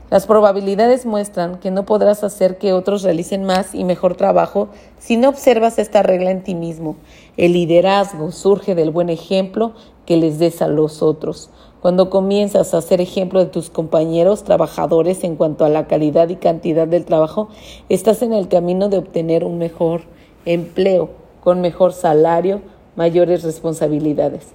Las 0.10 0.26
probabilidades 0.26 1.06
muestran 1.06 1.60
que 1.60 1.70
no 1.70 1.86
podrás 1.86 2.24
hacer 2.24 2.58
que 2.58 2.72
otros 2.72 3.04
realicen 3.04 3.44
más 3.44 3.76
y 3.76 3.84
mejor 3.84 4.16
trabajo 4.16 4.70
si 5.00 5.18
no 5.18 5.28
observas 5.28 5.80
esta 5.80 6.02
regla 6.02 6.32
en 6.32 6.44
ti 6.44 6.56
mismo. 6.56 6.96
El 7.36 7.52
liderazgo 7.52 8.32
surge 8.32 8.74
del 8.74 8.92
buen 8.92 9.10
ejemplo 9.10 9.74
que 10.06 10.16
les 10.16 10.40
des 10.40 10.62
a 10.62 10.70
los 10.70 11.02
otros. 11.02 11.50
Cuando 11.82 12.10
comienzas 12.10 12.74
a 12.74 12.82
ser 12.82 13.02
ejemplo 13.02 13.40
de 13.40 13.52
tus 13.52 13.70
compañeros 13.70 14.44
trabajadores 14.44 15.24
en 15.24 15.36
cuanto 15.36 15.64
a 15.64 15.70
la 15.70 15.86
calidad 15.86 16.28
y 16.30 16.36
cantidad 16.36 16.88
del 16.88 17.06
trabajo, 17.06 17.50
estás 17.88 18.24
en 18.24 18.34
el 18.34 18.48
camino 18.48 18.90
de 18.90 18.98
obtener 18.98 19.44
un 19.44 19.60
mejor 19.60 20.02
empleo, 20.46 21.10
con 21.44 21.62
mejor 21.62 21.94
salario, 21.94 22.62
mayores 22.96 23.44
responsabilidades. 23.44 24.48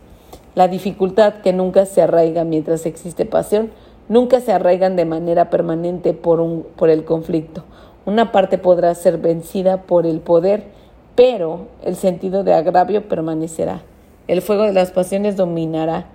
La 0.57 0.67
dificultad 0.67 1.35
que 1.43 1.53
nunca 1.53 1.87
se 1.87 2.03
arraiga 2.03 2.43
mientras 2.43 2.87
existe 2.87 3.25
pasión, 3.25 3.71
nunca 4.09 4.41
se 4.41 4.53
arraigan 4.53 4.97
de 4.97 5.05
manera 5.05 5.49
permanente 5.49 6.15
por, 6.15 6.41
un, 6.41 6.67
por 6.77 6.91
el 6.91 7.05
conflicto. 7.05 7.63
Una 8.05 8.33
parte 8.33 8.59
podrá 8.59 8.95
ser 8.97 9.19
vencida 9.19 9.83
por 9.83 10.07
el 10.07 10.19
poder, 10.19 10.65
pero 11.15 11.69
el 11.85 11.95
sentido 11.95 12.43
de 12.43 12.53
agravio 12.53 13.07
permanecerá. 13.07 13.83
El 14.27 14.43
fuego 14.43 14.65
de 14.65 14.73
las 14.73 14.91
pasiones 14.91 15.37
dominará 15.37 16.07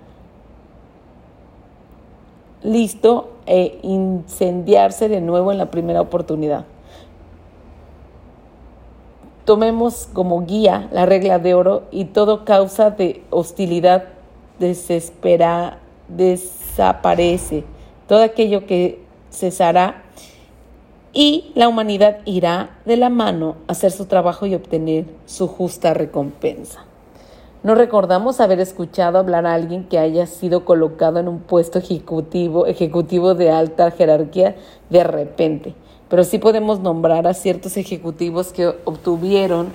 listo 2.62 3.30
e 3.46 3.78
incendiarse 3.82 5.08
de 5.08 5.20
nuevo 5.20 5.52
en 5.52 5.58
la 5.58 5.70
primera 5.70 6.00
oportunidad. 6.00 6.64
Tomemos 9.44 10.08
como 10.12 10.44
guía 10.44 10.88
la 10.92 11.06
regla 11.06 11.38
de 11.38 11.54
oro 11.54 11.84
y 11.90 12.06
todo 12.06 12.44
causa 12.44 12.90
de 12.90 13.22
hostilidad 13.30 14.04
desespera, 14.58 15.78
desaparece. 16.08 17.64
Todo 18.06 18.22
aquello 18.22 18.66
que 18.66 19.02
cesará 19.30 20.02
y 21.12 21.52
la 21.54 21.68
humanidad 21.68 22.18
irá 22.26 22.78
de 22.84 22.96
la 22.96 23.08
mano 23.08 23.56
a 23.66 23.72
hacer 23.72 23.90
su 23.90 24.06
trabajo 24.06 24.46
y 24.46 24.54
obtener 24.54 25.06
su 25.26 25.48
justa 25.48 25.94
recompensa. 25.94 26.87
No 27.68 27.74
recordamos 27.74 28.40
haber 28.40 28.60
escuchado 28.60 29.18
hablar 29.18 29.44
a 29.44 29.52
alguien 29.52 29.84
que 29.84 29.98
haya 29.98 30.24
sido 30.26 30.64
colocado 30.64 31.18
en 31.18 31.28
un 31.28 31.40
puesto 31.40 31.78
ejecutivo, 31.78 32.64
ejecutivo 32.64 33.34
de 33.34 33.50
alta 33.50 33.90
jerarquía 33.90 34.56
de 34.88 35.04
repente, 35.04 35.74
pero 36.08 36.24
sí 36.24 36.38
podemos 36.38 36.80
nombrar 36.80 37.26
a 37.26 37.34
ciertos 37.34 37.76
ejecutivos 37.76 38.54
que 38.54 38.68
obtuvieron 38.86 39.68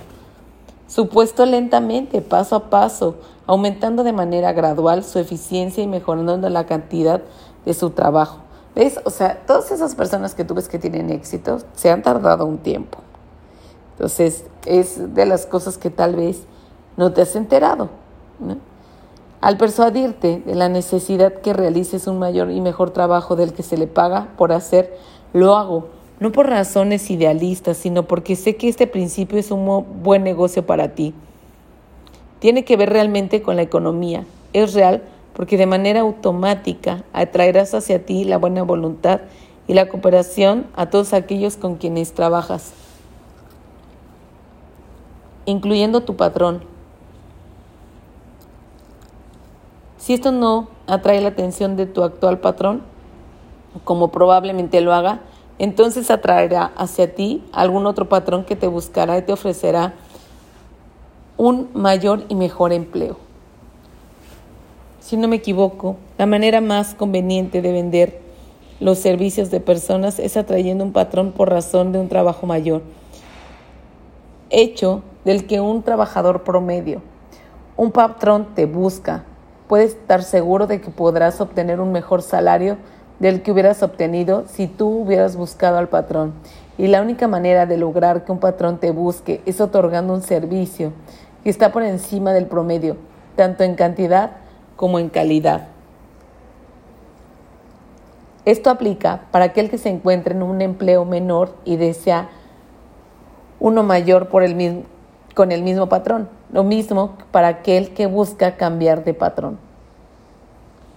su 0.88 1.08
puesto 1.08 1.45
lentamente, 1.45 2.21
paso 2.21 2.56
a 2.56 2.71
paso, 2.71 3.13
aumentando 3.45 4.03
de 4.03 4.12
manera 4.12 4.53
gradual 4.53 5.03
su 5.03 5.19
eficiencia 5.19 5.84
y 5.84 5.88
mejorando 5.88 6.49
la 6.49 6.65
cantidad 6.65 7.21
de 7.63 7.75
su 7.75 7.91
trabajo. 7.91 8.39
¿Ves? 8.73 8.99
O 9.06 9.12
sea, 9.12 9.43
todas 9.45 9.69
esas 9.69 9.93
personas 9.93 10.34
que 10.34 10.43
tú 10.43 10.56
ves 10.56 10.67
que 10.67 10.79
tienen 10.79 11.12
éxito 11.12 11.60
se 11.75 11.91
han 11.91 12.01
tardado 12.01 12.47
un 12.47 12.58
tiempo. 12.58 12.97
Entonces, 13.91 14.45
es 14.65 15.13
de 15.13 15.27
las 15.27 15.45
cosas 15.45 15.77
que 15.77 15.91
tal 15.91 16.15
vez 16.15 16.47
no 16.97 17.12
te 17.13 17.21
has 17.21 17.36
enterado. 17.36 17.89
Al 19.41 19.58
persuadirte 19.58 20.41
de 20.45 20.56
la 20.56 20.69
necesidad 20.69 21.34
que 21.34 21.53
realices 21.53 22.08
un 22.08 22.17
mayor 22.17 22.49
y 22.51 22.62
mejor 22.62 22.91
trabajo 22.91 23.36
del 23.36 23.53
que 23.53 23.63
se 23.63 23.77
le 23.77 23.88
paga 23.88 24.29
por 24.38 24.53
hacer, 24.53 24.97
lo 25.34 25.56
hago, 25.56 25.89
no 26.19 26.32
por 26.32 26.47
razones 26.47 27.12
idealistas, 27.12 27.77
sino 27.77 28.03
porque 28.03 28.36
sé 28.36 28.56
que 28.56 28.69
este 28.69 28.88
principio 28.88 29.38
es 29.38 29.51
un 29.51 29.86
buen 30.01 30.23
negocio 30.23 30.65
para 30.65 30.95
ti. 30.95 31.13
Tiene 32.39 32.63
que 32.63 32.77
ver 32.77 32.89
realmente 32.89 33.41
con 33.41 33.58
la 33.58 33.63
economía. 33.63 34.25
Es 34.53 34.73
real 34.73 35.03
porque 35.34 35.58
de 35.58 35.65
manera 35.65 36.01
automática 36.01 37.03
atraerás 37.12 37.73
hacia 37.73 38.06
ti 38.06 38.23
la 38.23 38.38
buena 38.38 38.63
voluntad 38.63 39.21
y 39.67 39.73
la 39.73 39.89
cooperación 39.89 40.67
a 40.75 40.89
todos 40.89 41.13
aquellos 41.13 41.58
con 41.58 41.75
quienes 41.75 42.13
trabajas, 42.13 42.73
incluyendo 45.45 46.01
tu 46.03 46.15
patrón 46.15 46.72
Si 50.04 50.13
esto 50.13 50.34
no 50.34 50.68
atrae 50.86 51.22
la 51.22 51.30
atención 51.30 51.78
de 51.78 51.86
tu 51.86 52.04
actual 52.04 52.39
patrón, 52.39 52.82
como 53.86 54.10
probablemente 54.12 54.82
lo 54.82 54.94
haga, 54.94 55.22
entonces 55.60 56.12
atraerá 56.12 56.74
hacia 56.76 57.16
ti 57.16 57.42
algún 57.54 57.86
otro 57.86 58.10
patrón 58.10 58.44
que 58.44 58.58
te 58.58 58.68
buscará 58.68 59.18
y 59.18 59.22
te 59.22 59.32
ofrecerá 59.32 59.94
un 61.38 61.70
mayor 61.74 62.26
y 62.28 62.36
mejor 62.36 62.74
empleo. 62.74 63.16
Si 65.00 65.16
no 65.16 65.30
me 65.30 65.38
equivoco, 65.38 65.96
la 66.18 66.26
manera 66.26 66.60
más 66.60 66.96
conveniente 66.96 67.62
de 67.62 67.72
vender 67.72 68.22
los 68.82 68.98
servicios 69.00 69.52
de 69.52 69.62
personas 69.62 70.20
es 70.20 70.36
atrayendo 70.36 70.84
un 70.84 70.92
patrón 70.92 71.32
por 71.32 71.50
razón 71.50 71.94
de 71.94 72.00
un 72.00 72.10
trabajo 72.10 72.46
mayor, 72.46 72.82
hecho 74.50 75.02
del 75.24 75.48
que 75.48 75.62
un 75.62 75.82
trabajador 75.82 76.44
promedio. 76.44 77.02
Un 77.78 77.94
patrón 77.94 78.50
te 78.54 78.66
busca, 78.66 79.24
puedes 79.73 79.95
estar 79.95 80.21
seguro 80.21 80.67
de 80.67 80.79
que 80.81 80.91
podrás 80.91 81.41
obtener 81.41 81.79
un 81.79 81.91
mejor 81.91 82.21
salario 82.21 82.77
del 83.17 83.41
que 83.41 83.51
hubieras 83.51 83.81
obtenido 83.81 84.43
si 84.45 84.67
tú 84.67 84.88
hubieras 84.88 85.36
buscado 85.36 85.79
al 85.79 85.89
patrón. 85.89 86.33
Y 86.77 86.86
la 86.86 87.01
única 87.01 87.27
manera 87.27 87.65
de 87.65 87.77
lograr 87.77 88.23
que 88.23 88.31
un 88.31 88.38
patrón 88.38 88.77
te 88.77 88.91
busque 88.91 89.41
es 89.47 89.59
otorgando 89.59 90.13
un 90.13 90.21
servicio 90.21 90.93
que 91.43 91.49
está 91.49 91.71
por 91.71 91.81
encima 91.81 92.33
del 92.33 92.45
promedio, 92.45 92.97
tanto 93.36 93.63
en 93.63 93.73
cantidad 93.73 94.33
como 94.75 94.99
en 94.99 95.09
calidad. 95.09 95.69
Esto 98.45 98.69
aplica 98.69 99.21
para 99.31 99.45
aquel 99.45 99.71
que 99.71 99.79
se 99.79 99.89
encuentre 99.89 100.36
en 100.36 100.43
un 100.43 100.62
empleo 100.62 101.03
menor 101.03 101.55
y 101.65 101.77
desea 101.77 102.29
uno 103.59 103.81
mayor 103.81 104.27
por 104.27 104.43
el 104.43 104.53
mismo, 104.53 104.83
con 105.33 105.51
el 105.51 105.63
mismo 105.63 105.89
patrón. 105.89 106.29
Lo 106.51 106.63
mismo 106.63 107.17
para 107.31 107.47
aquel 107.47 107.95
que 107.95 108.05
busca 108.05 108.55
cambiar 108.55 109.03
de 109.03 109.15
patrón. 109.15 109.62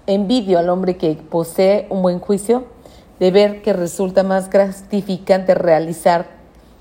Envidio 0.07 0.59
al 0.59 0.69
hombre 0.69 0.97
que 0.97 1.14
posee 1.14 1.87
un 1.90 2.03
buen 2.03 2.21
juicio 2.21 2.64
de 3.19 3.31
ver 3.31 3.62
que 3.62 3.73
resulta 3.73 4.23
más 4.23 4.51
gratificante 4.51 5.55
realizar 5.55 6.27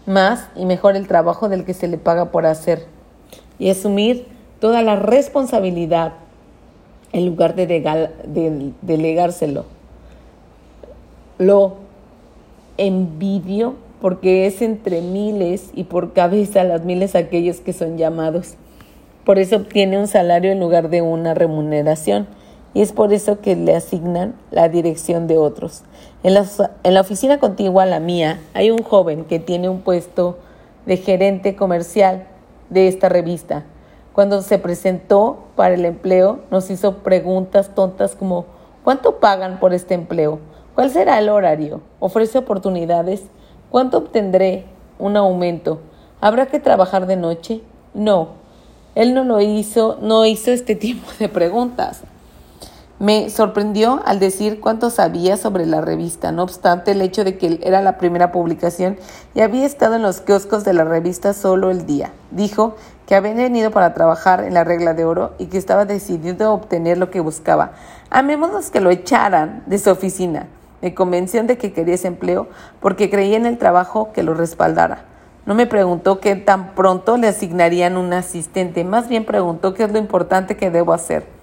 más 0.05 0.49
y 0.55 0.65
mejor 0.65 0.95
el 0.95 1.07
trabajo 1.07 1.49
del 1.49 1.65
que 1.65 1.73
se 1.73 1.87
le 1.87 1.97
paga 1.97 2.31
por 2.31 2.45
hacer 2.45 2.85
y 3.57 3.69
asumir 3.69 4.27
toda 4.59 4.81
la 4.81 4.95
responsabilidad 4.95 6.13
en 7.13 7.25
lugar 7.25 7.55
de, 7.55 7.65
de 7.65 8.71
delegárselo. 8.81 9.65
Lo 11.37 11.77
envidio 12.77 13.75
porque 14.01 14.45
es 14.45 14.61
entre 14.61 15.01
miles 15.01 15.71
y 15.73 15.85
por 15.85 16.13
cabeza 16.13 16.63
las 16.63 16.83
miles 16.83 17.15
aquellos 17.15 17.61
que 17.61 17.73
son 17.73 17.97
llamados. 17.97 18.55
Por 19.23 19.39
eso 19.39 19.55
obtiene 19.55 19.97
un 19.97 20.07
salario 20.07 20.51
en 20.51 20.59
lugar 20.59 20.89
de 20.89 21.01
una 21.01 21.33
remuneración 21.33 22.27
y 22.75 22.81
es 22.81 22.91
por 22.91 23.13
eso 23.13 23.39
que 23.39 23.55
le 23.55 23.73
asignan 23.73 24.35
la 24.51 24.67
dirección 24.67 25.27
de 25.27 25.37
otros. 25.37 25.83
En 26.23 26.33
la, 26.33 27.01
oficina 27.01 27.39
contigua 27.39 27.83
a 27.83 27.85
la 27.85 28.01
mía 28.01 28.41
hay 28.53 28.69
un 28.69 28.83
joven 28.83 29.23
que 29.23 29.39
tiene 29.39 29.69
un 29.69 29.79
puesto 29.79 30.37
de 30.85 30.97
gerente 30.97 31.55
comercial 31.55 32.27
de 32.69 32.89
esta 32.89 33.07
revista. 33.07 33.63
Cuando 34.11 34.41
se 34.41 34.59
presentó 34.59 35.45
para 35.55 35.75
el 35.75 35.85
empleo 35.85 36.41
nos 36.51 36.69
hizo 36.69 36.97
preguntas 36.97 37.73
tontas 37.73 38.13
como 38.13 38.45
¿cuánto 38.83 39.19
pagan 39.19 39.57
por 39.61 39.73
este 39.73 39.93
empleo? 39.93 40.39
¿Cuál 40.75 40.91
será 40.91 41.17
el 41.17 41.29
horario? 41.29 41.79
¿Ofrece 42.01 42.39
oportunidades? 42.39 43.23
¿Cuánto 43.71 43.99
obtendré? 43.99 44.65
Un 44.99 45.15
aumento. 45.15 45.79
¿Habrá 46.19 46.47
que 46.47 46.59
trabajar 46.59 47.07
de 47.07 47.15
noche? 47.15 47.61
No. 47.93 48.29
Él 48.95 49.13
no 49.13 49.23
lo 49.23 49.39
hizo, 49.39 49.97
no 50.01 50.25
hizo 50.25 50.51
este 50.51 50.75
tipo 50.75 51.07
de 51.19 51.29
preguntas. 51.29 52.03
Me 52.97 53.29
sorprendió 53.29 54.01
al 54.05 54.19
decir 54.19 54.61
cuánto 54.61 54.89
sabía 54.89 55.35
sobre 55.35 55.65
la 55.65 55.81
revista, 55.81 56.31
no 56.31 56.43
obstante 56.43 56.91
el 56.91 57.01
hecho 57.01 57.25
de 57.25 57.37
que 57.37 57.59
era 57.61 57.81
la 57.81 57.97
primera 57.97 58.31
publicación 58.31 58.95
y 59.33 59.41
había 59.41 59.65
estado 59.65 59.95
en 59.95 60.01
los 60.01 60.21
kioscos 60.21 60.63
de 60.63 60.71
la 60.71 60.85
revista 60.85 61.33
solo 61.33 61.71
el 61.71 61.85
día. 61.85 62.13
Dijo 62.31 62.77
que 63.05 63.15
había 63.15 63.33
venido 63.33 63.71
para 63.71 63.93
trabajar 63.93 64.45
en 64.45 64.53
la 64.53 64.63
regla 64.63 64.93
de 64.93 65.03
oro 65.03 65.33
y 65.37 65.47
que 65.47 65.57
estaba 65.57 65.83
decidido 65.83 66.47
a 66.47 66.53
obtener 66.53 66.97
lo 66.97 67.11
que 67.11 67.19
buscaba, 67.19 67.73
a 68.09 68.21
menos 68.21 68.69
que 68.71 68.79
lo 68.79 68.89
echaran 68.91 69.63
de 69.65 69.77
su 69.77 69.89
oficina. 69.89 70.47
Me 70.81 70.93
convenció 70.93 71.43
de 71.43 71.57
que 71.57 71.73
quería 71.73 71.95
ese 71.95 72.07
empleo 72.07 72.47
porque 72.79 73.09
creía 73.09 73.35
en 73.35 73.45
el 73.45 73.57
trabajo 73.57 74.13
que 74.13 74.23
lo 74.23 74.35
respaldara. 74.35 75.03
No 75.45 75.53
me 75.53 75.65
preguntó 75.67 76.21
qué 76.21 76.37
tan 76.37 76.73
pronto 76.75 77.17
le 77.17 77.27
asignarían 77.27 77.97
un 77.97 78.13
asistente, 78.13 78.85
más 78.85 79.09
bien 79.09 79.25
preguntó 79.25 79.73
qué 79.73 79.83
es 79.83 79.91
lo 79.91 79.99
importante 79.99 80.55
que 80.55 80.71
debo 80.71 80.93
hacer. 80.93 81.34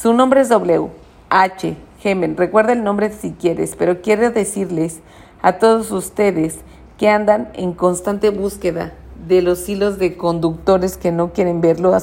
Su 0.00 0.14
nombre 0.14 0.40
es 0.40 0.48
W. 0.48 0.88
H. 1.28 1.76
Gemen. 1.98 2.38
Recuerda 2.38 2.72
el 2.72 2.82
nombre 2.82 3.12
si 3.12 3.32
quieres, 3.32 3.76
pero 3.76 4.00
quiero 4.00 4.30
decirles 4.30 5.00
a 5.42 5.58
todos 5.58 5.90
ustedes 5.90 6.60
que 6.96 7.10
andan 7.10 7.50
en 7.52 7.74
constante 7.74 8.30
búsqueda 8.30 8.94
de 9.28 9.42
los 9.42 9.68
hilos 9.68 9.98
de 9.98 10.16
conductores 10.16 10.96
que 10.96 11.12
no 11.12 11.34
quieren 11.34 11.60
verlo 11.60 11.94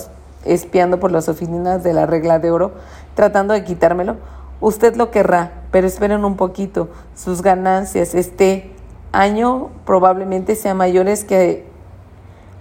espiando 0.45 0.99
por 0.99 1.11
las 1.11 1.27
oficinas 1.27 1.81
de 1.83 1.93
la 1.93 2.05
regla 2.05 2.37
de 2.37 2.51
oro, 2.51 2.73
tratando 3.15 3.55
de 3.55 3.63
quitármelo. 3.63 4.17
Usted 4.61 4.95
lo 4.95 5.09
querrá, 5.09 5.63
pero 5.71 5.87
esperen 5.87 6.23
un 6.23 6.37
poquito. 6.37 6.89
Sus 7.15 7.41
ganancias 7.41 8.13
este 8.13 8.69
año 9.11 9.71
probablemente 9.87 10.53
sean 10.53 10.77
mayores 10.77 11.25
que 11.25 11.65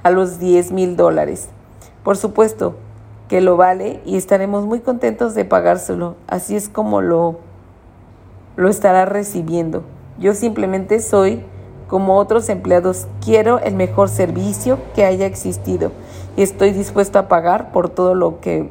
a 0.03 0.09
los 0.09 0.38
10 0.38 0.72
mil 0.72 0.96
dólares. 0.96 1.51
Por 2.05 2.16
supuesto, 2.16 2.77
que 3.29 3.41
lo 3.41 3.57
vale 3.57 4.01
y 4.05 4.17
estaremos 4.17 4.65
muy 4.67 4.81
contentos 4.81 5.35
de 5.35 5.45
pagárselo. 5.45 6.17
Así 6.29 6.57
es 6.57 6.69
como 6.69 7.01
lo, 7.01 7.41
lo 8.57 8.69
estará 8.69 9.05
recibiendo. 9.05 9.83
Yo 10.19 10.35
simplemente 10.35 11.01
soy 11.01 11.45
como 11.89 12.17
otros 12.17 12.49
empleados. 12.49 13.07
Quiero 13.25 13.59
el 13.59 13.75
mejor 13.75 14.09
servicio 14.09 14.79
que 14.95 15.05
haya 15.05 15.27
existido 15.27 15.93
y 16.37 16.43
estoy 16.43 16.71
dispuesto 16.73 17.19
a 17.19 17.29
pagar 17.29 17.73
por 17.73 17.89
todo 17.89 18.15
lo 18.15 18.41
que, 18.41 18.71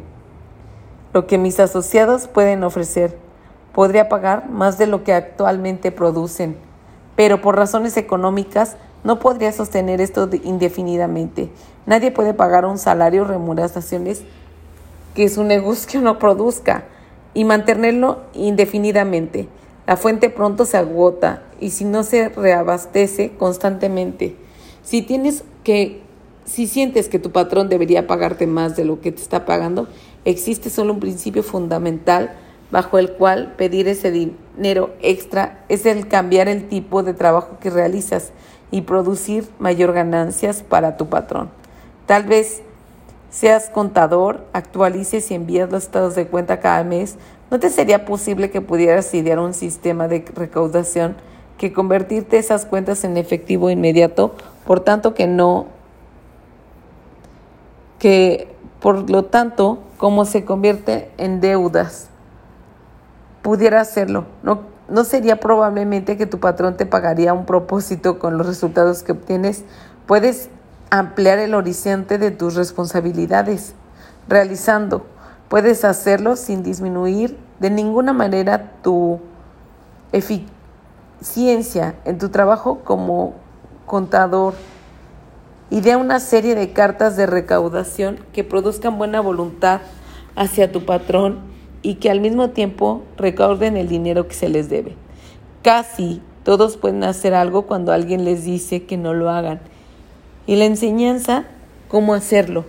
lo 1.14 1.28
que 1.28 1.38
mis 1.38 1.60
asociados 1.60 2.28
pueden 2.28 2.64
ofrecer. 2.64 3.18
Podría 3.74 4.08
pagar 4.08 4.50
más 4.50 4.78
de 4.78 4.88
lo 4.88 5.04
que 5.04 5.14
actualmente 5.14 5.92
producen, 5.92 6.56
pero 7.18 7.42
por 7.42 7.58
razones 7.58 7.98
económicas 7.98 8.78
no 9.04 9.20
podría 9.20 9.52
sostener 9.52 10.00
esto 10.00 10.30
indefinidamente. 10.44 11.52
Nadie 11.86 12.12
puede 12.12 12.34
pagar 12.34 12.66
un 12.66 12.78
salario, 12.78 13.26
remuneraciones 13.26 14.24
que 15.16 15.30
su 15.30 15.44
negocio 15.44 16.02
no 16.02 16.20
produzca 16.20 16.84
y 17.34 17.46
mantenerlo 17.46 18.22
indefinidamente. 18.34 19.48
La 19.88 19.98
fuente 19.98 20.30
pronto 20.30 20.66
se 20.66 20.78
agota 20.78 21.44
y 21.60 21.72
si 21.72 21.86
no 21.86 22.04
se 22.04 22.30
reabastece 22.30 23.32
constantemente. 23.38 24.36
Si 24.84 25.02
tienes 25.02 25.44
que 25.64 26.06
si 26.46 26.68
sientes 26.68 27.10
que 27.10 27.18
tu 27.18 27.32
patrón 27.32 27.70
debería 27.70 28.06
pagarte 28.06 28.46
más 28.46 28.76
de 28.76 28.86
lo 28.86 29.02
que 29.02 29.12
te 29.12 29.22
está 29.22 29.46
pagando, 29.46 29.88
existe 30.26 30.70
solo 30.70 30.94
un 30.94 31.00
principio 31.00 31.42
fundamental 31.42 32.36
bajo 32.72 33.00
el 33.00 33.14
cual 33.14 33.56
pedir 33.58 33.88
ese 33.88 34.12
dinero 34.12 34.94
extra 35.02 35.66
es 35.70 35.86
el 35.88 36.08
cambiar 36.08 36.48
el 36.48 36.68
tipo 36.68 37.02
de 37.02 37.14
trabajo 37.14 37.58
que 37.60 37.72
realizas 37.72 38.32
y 38.70 38.82
producir 38.82 39.48
mayor 39.60 39.94
ganancias 39.94 40.62
para 40.62 40.98
tu 40.98 41.08
patrón. 41.08 41.50
Tal 42.06 42.26
vez 42.26 42.62
seas 43.36 43.70
contador, 43.70 44.46
actualices 44.54 45.30
y 45.30 45.34
envías 45.34 45.70
los 45.70 45.84
estados 45.84 46.16
de 46.16 46.26
cuenta 46.26 46.62
cada 46.62 46.86
mes, 46.86 47.18
¿no 47.52 47.60
te 47.60 47.70
sería 47.70 48.06
posible 48.06 48.50
que 48.50 48.62
pudieras 48.62 49.14
idear 49.14 49.40
un 49.40 49.54
sistema 49.54 50.08
de 50.08 50.24
recaudación 50.34 51.18
que 51.58 51.74
convertirte 51.74 52.38
esas 52.38 52.66
cuentas 52.66 53.04
en 53.04 53.18
efectivo 53.18 53.70
inmediato, 53.70 54.36
por 54.66 54.80
tanto 54.80 55.14
que 55.14 55.28
no, 55.28 55.66
que 58.00 58.48
por 58.80 59.10
lo 59.10 59.26
tanto, 59.26 59.80
como 59.98 60.24
se 60.24 60.46
convierte 60.46 61.12
en 61.18 61.42
deudas, 61.42 62.08
pudiera 63.42 63.82
hacerlo? 63.82 64.24
¿No, 64.44 64.62
¿No 64.88 65.04
sería 65.04 65.42
probablemente 65.42 66.16
que 66.16 66.26
tu 66.26 66.40
patrón 66.40 66.78
te 66.78 66.86
pagaría 66.86 67.34
un 67.34 67.46
propósito 67.46 68.18
con 68.18 68.38
los 68.38 68.48
resultados 68.48 69.04
que 69.04 69.12
obtienes? 69.12 69.66
Puedes 70.06 70.50
ampliar 71.00 71.40
el 71.40 71.54
horizonte 71.54 72.18
de 72.18 72.32
tus 72.32 72.56
responsabilidades. 72.56 73.74
Realizando, 74.28 75.06
puedes 75.50 75.86
hacerlo 75.86 76.36
sin 76.36 76.64
disminuir 76.64 77.38
de 77.60 77.70
ninguna 77.70 78.14
manera 78.14 78.72
tu 78.82 79.20
eficiencia 80.12 81.96
en 82.06 82.18
tu 82.18 82.30
trabajo 82.30 82.80
como 82.84 83.34
contador. 83.86 84.54
Idea 85.70 85.98
una 85.98 86.20
serie 86.20 86.56
de 86.56 86.74
cartas 86.74 87.18
de 87.18 87.26
recaudación 87.26 88.20
que 88.34 88.44
produzcan 88.44 88.98
buena 88.98 89.20
voluntad 89.20 89.82
hacia 90.36 90.72
tu 90.72 90.86
patrón 90.86 91.40
y 91.82 91.96
que 91.96 92.10
al 92.10 92.20
mismo 92.20 92.50
tiempo 92.50 93.04
recauden 93.18 93.78
el 93.78 93.88
dinero 93.88 94.28
que 94.28 94.34
se 94.34 94.50
les 94.50 94.70
debe. 94.70 94.96
Casi 95.64 96.22
todos 96.44 96.78
pueden 96.78 97.04
hacer 97.04 97.34
algo 97.34 97.64
cuando 97.64 97.92
alguien 97.92 98.26
les 98.26 98.44
dice 98.44 98.86
que 98.86 98.98
no 98.98 99.14
lo 99.14 99.30
hagan 99.30 99.60
y 100.48 100.56
la 100.56 100.66
enseñanza 100.66 101.46
cómo 101.88 102.14
hacerlo. 102.14 102.66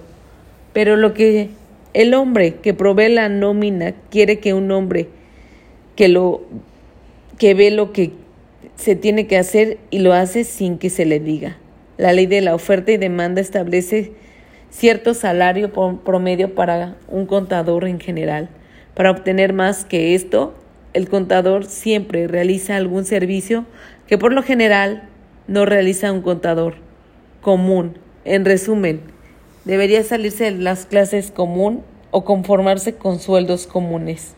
Pero 0.73 0.97
lo 0.97 1.15
que 1.15 1.51
el 1.95 2.15
hombre 2.15 2.57
que 2.57 2.75
provee 2.75 3.09
la 3.09 3.29
nómina 3.29 3.95
quiere 4.11 4.39
que 4.39 4.53
un 4.53 4.71
hombre 4.71 5.09
que 5.95 6.09
lo 6.09 6.43
que 7.39 7.55
ve 7.55 7.71
lo 7.71 7.93
que 7.93 8.13
se 8.77 8.97
tiene 8.97 9.27
que 9.27 9.39
hacer 9.39 9.79
y 9.91 10.01
lo 10.01 10.13
hace 10.13 10.45
sin 10.45 10.79
que 10.79 10.91
se 10.91 11.07
le 11.07 11.21
diga. 11.21 11.57
La 11.97 12.13
ley 12.13 12.27
de 12.27 12.43
la 12.43 12.55
oferta 12.55 12.93
y 12.93 12.99
demanda 12.99 13.41
establece 13.41 14.13
cierto 14.71 15.15
salario 15.15 15.73
promedio 16.05 16.55
para 16.55 16.97
un 17.09 17.25
contador 17.25 17.87
en 17.87 17.99
general. 17.99 18.51
Para 18.95 19.11
obtener 19.11 19.55
más 19.55 19.87
que 19.87 20.15
esto, 20.15 20.55
el 20.93 21.09
contador 21.09 21.65
siempre 21.65 22.27
realiza 22.27 22.77
algún 22.77 23.07
servicio 23.07 23.65
que 24.07 24.19
por 24.19 24.33
lo 24.33 24.43
general 24.43 25.09
no 25.49 25.65
realiza 25.65 26.13
un 26.13 26.21
contador 26.21 26.86
común. 27.47 27.97
En 28.25 28.45
resumen, 28.45 29.03
debería 29.65 30.03
salirse 30.03 30.47
de 30.47 30.51
las 30.51 30.85
clases 30.85 31.31
común 31.31 31.85
o 32.11 32.25
conformarse 32.25 32.97
con 32.97 33.21
sueldos 33.21 33.69
comunes. 33.69 34.35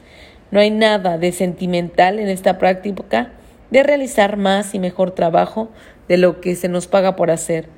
No 0.50 0.60
hay 0.60 0.70
nada 0.70 1.16
de 1.16 1.32
sentimental 1.32 2.18
en 2.18 2.28
esta 2.28 2.58
práctica 2.58 3.32
de 3.70 3.82
realizar 3.82 4.36
más 4.36 4.74
y 4.74 4.78
mejor 4.78 5.12
trabajo 5.12 5.70
de 6.06 6.18
lo 6.18 6.42
que 6.42 6.54
se 6.54 6.68
nos 6.68 6.86
paga 6.86 7.16
por 7.16 7.30
hacer. 7.30 7.70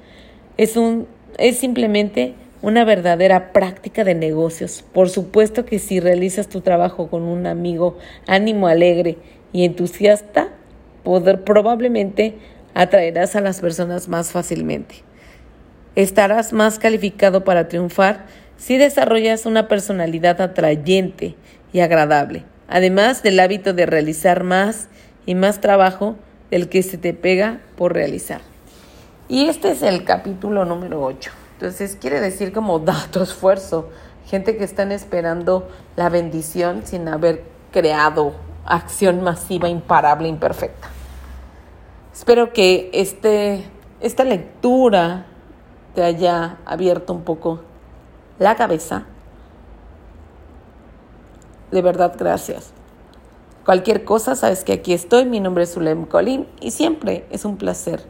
Es, 0.57 0.77
un, 0.77 1.07
es 1.39 1.59
simplemente 1.59 2.35
una 2.61 2.85
verdadera 2.85 3.53
práctica 3.53 4.03
de 4.03 4.17
negocios. 4.17 4.85
Por 4.93 5.11
supuesto 5.11 5.65
que 5.65 5.79
si 5.79 6.01
realizas 6.01 6.49
tu 6.49 6.61
trabajo 6.61 7.07
con 7.07 7.23
un 7.23 7.47
amigo 7.47 7.99
ánimo 8.27 8.67
alegre 8.67 9.17
y 9.53 9.65
entusiasta, 9.65 10.49
poder, 11.05 11.45
probablemente 11.45 12.35
atraerás 12.75 13.37
a 13.37 13.41
las 13.41 13.61
personas 13.61 14.09
más 14.09 14.33
fácilmente. 14.33 15.09
Estarás 15.97 16.53
más 16.53 16.79
calificado 16.79 17.43
para 17.43 17.69
triunfar 17.69 18.27
si 18.57 18.77
desarrollas 18.77 19.47
una 19.47 19.69
personalidad 19.69 20.41
atrayente 20.41 21.35
y 21.73 21.81
agradable, 21.81 22.45
además 22.69 23.23
del 23.23 23.41
hábito 23.41 23.73
de 23.73 23.87
realizar 23.87 24.45
más 24.45 24.89
y 25.27 25.35
más 25.35 25.61
trabajo 25.61 26.17
del 26.51 26.69
que 26.69 26.83
se 26.83 26.99
te 26.99 27.15
pega 27.15 27.61
por 27.77 27.95
realizar. 27.95 28.41
Y 29.29 29.47
este 29.47 29.71
es 29.71 29.83
el 29.83 30.05
capítulo 30.05 30.65
número 30.65 31.03
8. 31.03 31.31
Entonces 31.55 31.97
quiere 32.01 32.21
decir 32.21 32.53
como 32.53 32.79
dato 32.79 33.23
esfuerzo, 33.25 33.91
gente 34.27 34.57
que 34.57 34.65
están 34.65 34.93
esperando 34.93 35.69
la 35.97 36.09
bendición 36.09 36.83
sin 36.85 37.09
haber 37.09 37.45
creado 37.73 38.35
acción 38.65 39.23
masiva, 39.23 39.69
imparable, 39.69 40.29
imperfecta. 40.29 40.89
Espero 42.13 42.53
que 42.53 42.91
este, 42.93 43.65
esta 44.01 44.25
lectura 44.25 45.27
te 45.95 46.03
haya 46.03 46.59
abierto 46.65 47.13
un 47.13 47.23
poco 47.23 47.61
la 48.39 48.57
cabeza. 48.57 49.07
De 51.71 51.83
verdad, 51.83 52.15
gracias. 52.19 52.73
Cualquier 53.65 54.05
cosa, 54.05 54.35
sabes 54.35 54.65
que 54.65 54.73
aquí 54.73 54.93
estoy. 54.93 55.25
Mi 55.25 55.41
nombre 55.41 55.65
es 55.65 55.75
Zulem 55.75 56.07
Colín 56.07 56.49
y 56.61 56.71
siempre 56.71 57.27
es 57.31 57.45
un 57.45 57.57
placer 57.57 58.05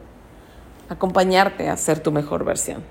acompañarte 0.89 1.69
a 1.69 1.77
ser 1.77 2.01
tu 2.01 2.11
mejor 2.11 2.43
versión. 2.43 2.83